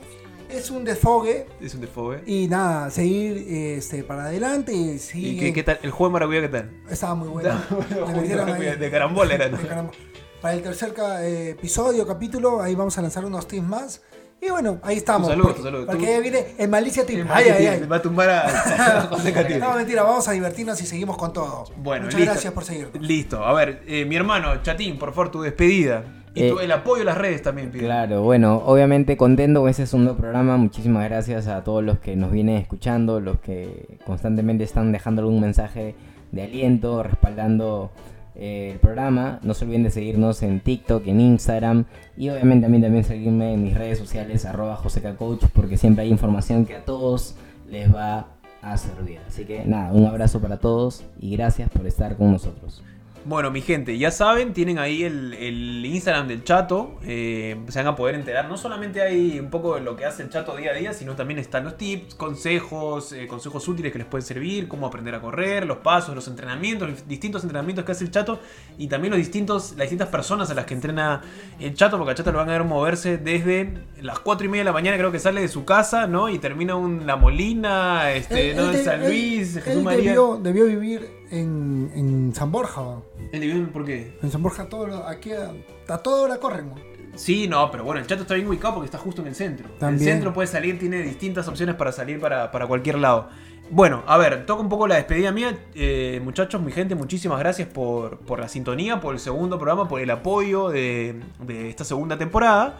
Es 0.49 0.71
un 0.71 0.83
desfogue. 0.83 1.45
es 1.61 1.75
un 1.75 1.81
desfogue. 1.81 2.23
Y 2.25 2.47
nada, 2.47 2.89
seguir 2.89 3.45
este, 3.77 4.03
para 4.03 4.25
adelante. 4.25 4.73
Y, 4.73 4.91
¿Y 4.91 4.99
sigue- 4.99 5.39
qué, 5.39 5.53
qué 5.53 5.63
tal? 5.63 5.79
¿El 5.83 5.91
juego 5.91 6.09
de 6.09 6.13
Maravilla 6.13 6.41
qué 6.41 6.49
tal? 6.49 6.71
Estaba 6.89 7.15
muy 7.15 7.27
bueno. 7.29 7.55
De 8.59 8.75
de 8.77 8.91
carambola 8.91 9.35
era, 9.35 9.49
¿no? 9.49 9.57
de 9.57 9.67
carambola. 9.67 9.97
Para 10.41 10.53
el 10.55 10.61
tercer 10.63 10.93
eh, 11.21 11.49
episodio, 11.57 12.07
capítulo, 12.07 12.61
ahí 12.61 12.73
vamos 12.73 12.97
a 12.97 13.01
lanzar 13.01 13.25
unos 13.25 13.47
teams 13.47 13.67
más. 13.67 14.01
Y 14.41 14.49
bueno, 14.49 14.79
ahí 14.83 14.95
estamos. 14.95 15.27
Tu 15.27 15.33
saludo, 15.33 15.47
porque, 15.49 15.61
saludo. 15.63 15.85
porque 15.85 16.15
Tú- 16.15 16.21
viene 16.21 16.45
en 16.57 16.69
malicia 16.69 17.05
team. 17.05 17.27
Ay, 17.29 17.49
ay, 17.49 17.67
ay. 17.67 17.85
Va 17.85 17.97
a 17.97 18.01
tumbar 18.01 18.29
a 18.29 19.07
José. 19.09 19.59
No, 19.59 19.73
mentira, 19.75 20.01
vamos 20.03 20.27
a 20.29 20.31
divertirnos 20.31 20.81
y 20.81 20.85
seguimos 20.85 21.17
con 21.17 21.33
todo. 21.33 21.65
Bueno, 21.77 22.05
Muchas 22.05 22.19
listo. 22.21 22.33
gracias 22.33 22.53
por 22.53 22.63
seguirnos. 22.63 23.01
Listo. 23.05 23.43
A 23.45 23.51
ver, 23.53 23.83
eh, 23.85 24.05
mi 24.05 24.15
hermano, 24.15 24.63
Chatín, 24.63 24.97
por 24.97 25.09
favor, 25.09 25.29
tu 25.29 25.41
despedida. 25.41 26.18
Y 26.35 26.43
Eh, 26.43 26.49
tu- 26.51 26.59
el 26.59 26.71
apoyo 26.71 27.01
a 27.01 27.05
las 27.05 27.17
redes 27.17 27.41
también, 27.41 27.71
pido. 27.71 27.85
Claro, 27.85 28.21
bueno, 28.23 28.57
obviamente 28.65 29.17
contento 29.17 29.61
con 29.61 29.69
ese 29.69 29.87
segundo 29.87 30.15
programa. 30.15 30.57
Muchísimas 30.57 31.03
gracias 31.09 31.47
a 31.47 31.63
todos 31.63 31.83
los 31.83 31.99
que 31.99 32.15
nos 32.15 32.31
vienen 32.31 32.57
escuchando, 32.57 33.19
los 33.19 33.39
que 33.39 33.97
constantemente 34.05 34.63
están 34.63 34.91
dejando 34.91 35.21
algún 35.23 35.41
mensaje 35.41 35.95
de 36.31 36.43
aliento, 36.43 37.01
respaldando 37.03 37.89
eh, 38.35 38.69
el 38.73 38.79
programa. 38.79 39.39
No 39.41 39.53
se 39.53 39.65
olviden 39.65 39.83
de 39.83 39.89
seguirnos 39.91 40.43
en 40.43 40.59
TikTok, 40.61 41.07
en 41.07 41.19
Instagram 41.19 41.85
y 42.15 42.29
obviamente 42.29 42.65
también, 42.65 42.83
también 42.83 43.03
seguirme 43.03 43.53
en 43.55 43.63
mis 43.63 43.75
redes 43.77 43.97
sociales, 43.97 44.45
arroba 44.45 44.75
josecacoach, 44.77 45.45
porque 45.53 45.77
siempre 45.77 46.03
hay 46.03 46.09
información 46.11 46.65
que 46.65 46.75
a 46.75 46.85
todos 46.85 47.35
les 47.69 47.93
va 47.93 48.27
a 48.61 48.77
servir. 48.77 49.19
Así 49.27 49.45
que 49.45 49.65
nada, 49.65 49.91
un 49.91 50.05
abrazo 50.05 50.39
para 50.39 50.57
todos 50.57 51.03
y 51.19 51.35
gracias 51.35 51.69
por 51.69 51.85
estar 51.87 52.15
con 52.17 52.31
nosotros. 52.31 52.83
Bueno, 53.25 53.51
mi 53.51 53.61
gente, 53.61 53.97
ya 53.97 54.09
saben, 54.11 54.53
tienen 54.53 54.79
ahí 54.79 55.03
el, 55.03 55.33
el 55.35 55.85
Instagram 55.85 56.27
del 56.27 56.43
Chato. 56.43 56.97
eh, 57.03 57.57
se 57.67 57.77
van 57.79 57.87
a 57.87 57.95
poder 57.95 58.15
enterar. 58.15 58.47
No 58.47 58.57
solamente 58.57 59.01
hay 59.01 59.39
un 59.39 59.49
poco 59.49 59.75
de 59.75 59.81
lo 59.81 59.95
que 59.95 60.05
hace 60.05 60.23
el 60.23 60.29
Chato 60.29 60.55
día 60.55 60.71
a 60.71 60.73
día, 60.73 60.93
sino 60.93 61.15
también 61.15 61.37
están 61.37 61.63
los 61.65 61.77
tips, 61.77 62.15
consejos, 62.15 63.11
eh, 63.11 63.27
consejos 63.27 63.67
útiles 63.67 63.91
que 63.91 63.99
les 63.99 64.07
pueden 64.07 64.25
servir, 64.25 64.67
cómo 64.67 64.87
aprender 64.87 65.13
a 65.13 65.21
correr, 65.21 65.65
los 65.67 65.77
pasos, 65.77 66.15
los 66.15 66.27
entrenamientos, 66.27 66.89
los 66.89 67.07
distintos 67.07 67.43
entrenamientos 67.43 67.85
que 67.85 67.91
hace 67.91 68.03
el 68.05 68.09
Chato 68.11 68.39
y 68.77 68.87
también 68.87 69.11
los 69.11 69.17
distintos, 69.19 69.71
las 69.71 69.81
distintas 69.81 70.07
personas 70.07 70.49
a 70.49 70.53
las 70.55 70.65
que 70.65 70.73
entrena 70.73 71.21
el 71.59 71.73
Chato, 71.75 71.97
porque 71.97 72.11
al 72.11 72.17
Chato 72.17 72.31
lo 72.31 72.39
van 72.39 72.49
a 72.49 72.53
ver 72.53 72.63
moverse 72.63 73.17
desde 73.17 73.73
las 74.01 74.19
4 74.19 74.45
y 74.45 74.49
media 74.49 74.61
de 74.61 74.65
la 74.65 74.73
mañana, 74.73 74.97
creo 74.97 75.11
que 75.11 75.19
sale 75.19 75.41
de 75.41 75.49
su 75.49 75.65
casa, 75.65 76.07
¿no? 76.07 76.29
Y 76.29 76.39
termina 76.39 76.73
en 76.73 77.05
La 77.05 77.15
Molina, 77.17 78.11
este, 78.11 78.51
Él- 78.51 78.57
¿no? 78.57 78.71
él 78.71 78.77
San 78.83 79.03
él- 79.03 79.09
Luis, 79.09 79.59
Jesús 79.61 79.83
María. 79.83 80.03
debió, 80.11 80.39
debió 80.41 80.65
vivir 80.65 81.18
en, 81.31 81.91
en 81.95 82.33
San 82.35 82.51
Borja. 82.51 82.81
¿no? 82.81 83.03
¿El 83.31 83.41
de- 83.41 83.71
¿Por 83.71 83.85
qué? 83.85 84.17
En 84.21 84.31
San 84.31 84.41
Borja, 84.43 84.67
todo, 84.69 84.87
lo- 84.87 85.07
aquí 85.07 85.31
a, 85.31 85.51
a 85.93 85.97
toda 85.99 86.23
hora 86.23 86.37
corren. 86.37 86.69
¿no? 86.69 86.75
Sí, 87.15 87.47
no, 87.47 87.69
pero 87.71 87.83
bueno, 87.83 87.99
el 87.99 88.07
chato 88.07 88.21
está 88.21 88.35
bien 88.35 88.47
ubicado 88.47 88.75
porque 88.75 88.85
está 88.85 88.97
justo 88.97 89.21
en 89.21 89.27
el 89.27 89.35
centro. 89.35 89.67
También. 89.79 90.07
El 90.07 90.13
centro 90.15 90.33
puede 90.33 90.47
salir, 90.47 90.79
tiene 90.79 91.01
distintas 91.01 91.47
opciones 91.47 91.75
para 91.75 91.91
salir 91.91 92.19
para, 92.19 92.51
para 92.51 92.67
cualquier 92.67 92.97
lado. 92.99 93.29
Bueno, 93.71 94.03
a 94.07 94.17
ver, 94.17 94.45
toca 94.47 94.61
un 94.61 94.69
poco 94.69 94.87
la 94.87 94.95
despedida 94.95 95.31
mía. 95.31 95.57
Eh, 95.75 96.19
muchachos, 96.23 96.61
mi 96.61 96.71
gente, 96.71 96.95
muchísimas 96.95 97.37
gracias 97.39 97.67
por, 97.67 98.17
por 98.19 98.39
la 98.39 98.47
sintonía, 98.47 98.99
por 98.99 99.13
el 99.13 99.19
segundo 99.19 99.57
programa, 99.59 99.87
por 99.87 100.01
el 100.01 100.09
apoyo 100.09 100.69
de, 100.69 101.19
de 101.45 101.69
esta 101.69 101.83
segunda 101.83 102.17
temporada. 102.17 102.79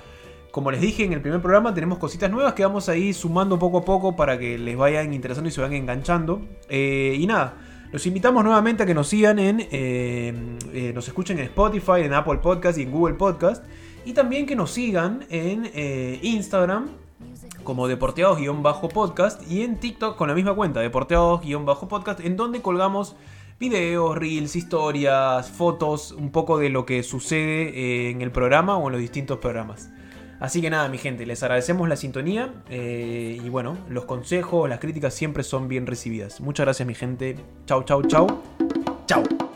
Como 0.51 0.71
les 0.71 0.81
dije 0.81 1.03
en 1.03 1.13
el 1.13 1.21
primer 1.21 1.41
programa, 1.41 1.75
tenemos 1.75 1.99
cositas 1.99 2.31
nuevas 2.31 2.53
que 2.53 2.63
vamos 2.65 2.89
a 2.89 2.95
ir 2.95 3.13
sumando 3.13 3.59
poco 3.59 3.79
a 3.79 3.85
poco 3.85 4.15
para 4.15 4.39
que 4.39 4.57
les 4.57 4.75
vayan 4.75 5.13
interesando 5.13 5.47
y 5.47 5.51
se 5.51 5.61
vayan 5.61 5.75
enganchando. 5.75 6.41
Eh, 6.69 7.15
y 7.19 7.27
nada, 7.27 7.53
los 7.91 8.05
invitamos 8.05 8.43
nuevamente 8.43 8.83
a 8.83 8.85
que 8.85 8.93
nos 8.93 9.07
sigan 9.07 9.39
en. 9.39 9.61
eh, 9.71 10.33
eh, 10.73 10.91
nos 10.93 11.07
escuchen 11.07 11.39
en 11.39 11.45
Spotify, 11.45 12.01
en 12.01 12.13
Apple 12.13 12.37
Podcast 12.37 12.77
y 12.77 12.83
en 12.83 12.91
Google 12.91 13.15
Podcast. 13.15 13.65
Y 14.05 14.13
también 14.13 14.45
que 14.45 14.55
nos 14.55 14.71
sigan 14.71 15.25
en 15.29 15.69
eh, 15.73 16.19
Instagram 16.21 16.89
como 17.63 17.87
deporteados-podcast 17.87 19.49
y 19.51 19.63
en 19.63 19.79
TikTok 19.79 20.15
con 20.15 20.27
la 20.29 20.35
misma 20.35 20.53
cuenta, 20.53 20.81
deporteados-podcast, 20.81 22.21
en 22.21 22.37
donde 22.37 22.61
colgamos 22.61 23.15
videos, 23.59 24.17
reels, 24.17 24.55
historias, 24.55 25.49
fotos, 25.49 26.11
un 26.11 26.31
poco 26.31 26.57
de 26.57 26.69
lo 26.69 26.85
que 26.85 27.03
sucede 27.03 28.09
en 28.09 28.21
el 28.21 28.31
programa 28.31 28.77
o 28.77 28.87
en 28.87 28.93
los 28.93 29.01
distintos 29.01 29.39
programas. 29.39 29.89
Así 30.39 30.61
que 30.61 30.69
nada, 30.69 30.87
mi 30.87 30.97
gente, 30.97 31.25
les 31.25 31.43
agradecemos 31.43 31.89
la 31.89 31.95
sintonía 31.95 32.53
eh, 32.69 33.39
y 33.43 33.49
bueno, 33.49 33.77
los 33.89 34.05
consejos, 34.05 34.69
las 34.69 34.79
críticas 34.79 35.13
siempre 35.13 35.43
son 35.43 35.67
bien 35.67 35.85
recibidas. 35.85 36.39
Muchas 36.39 36.65
gracias, 36.65 36.87
mi 36.87 36.95
gente. 36.95 37.35
Chau, 37.65 37.83
chau, 37.83 38.03
chau. 38.03 38.27
Chau. 39.05 39.48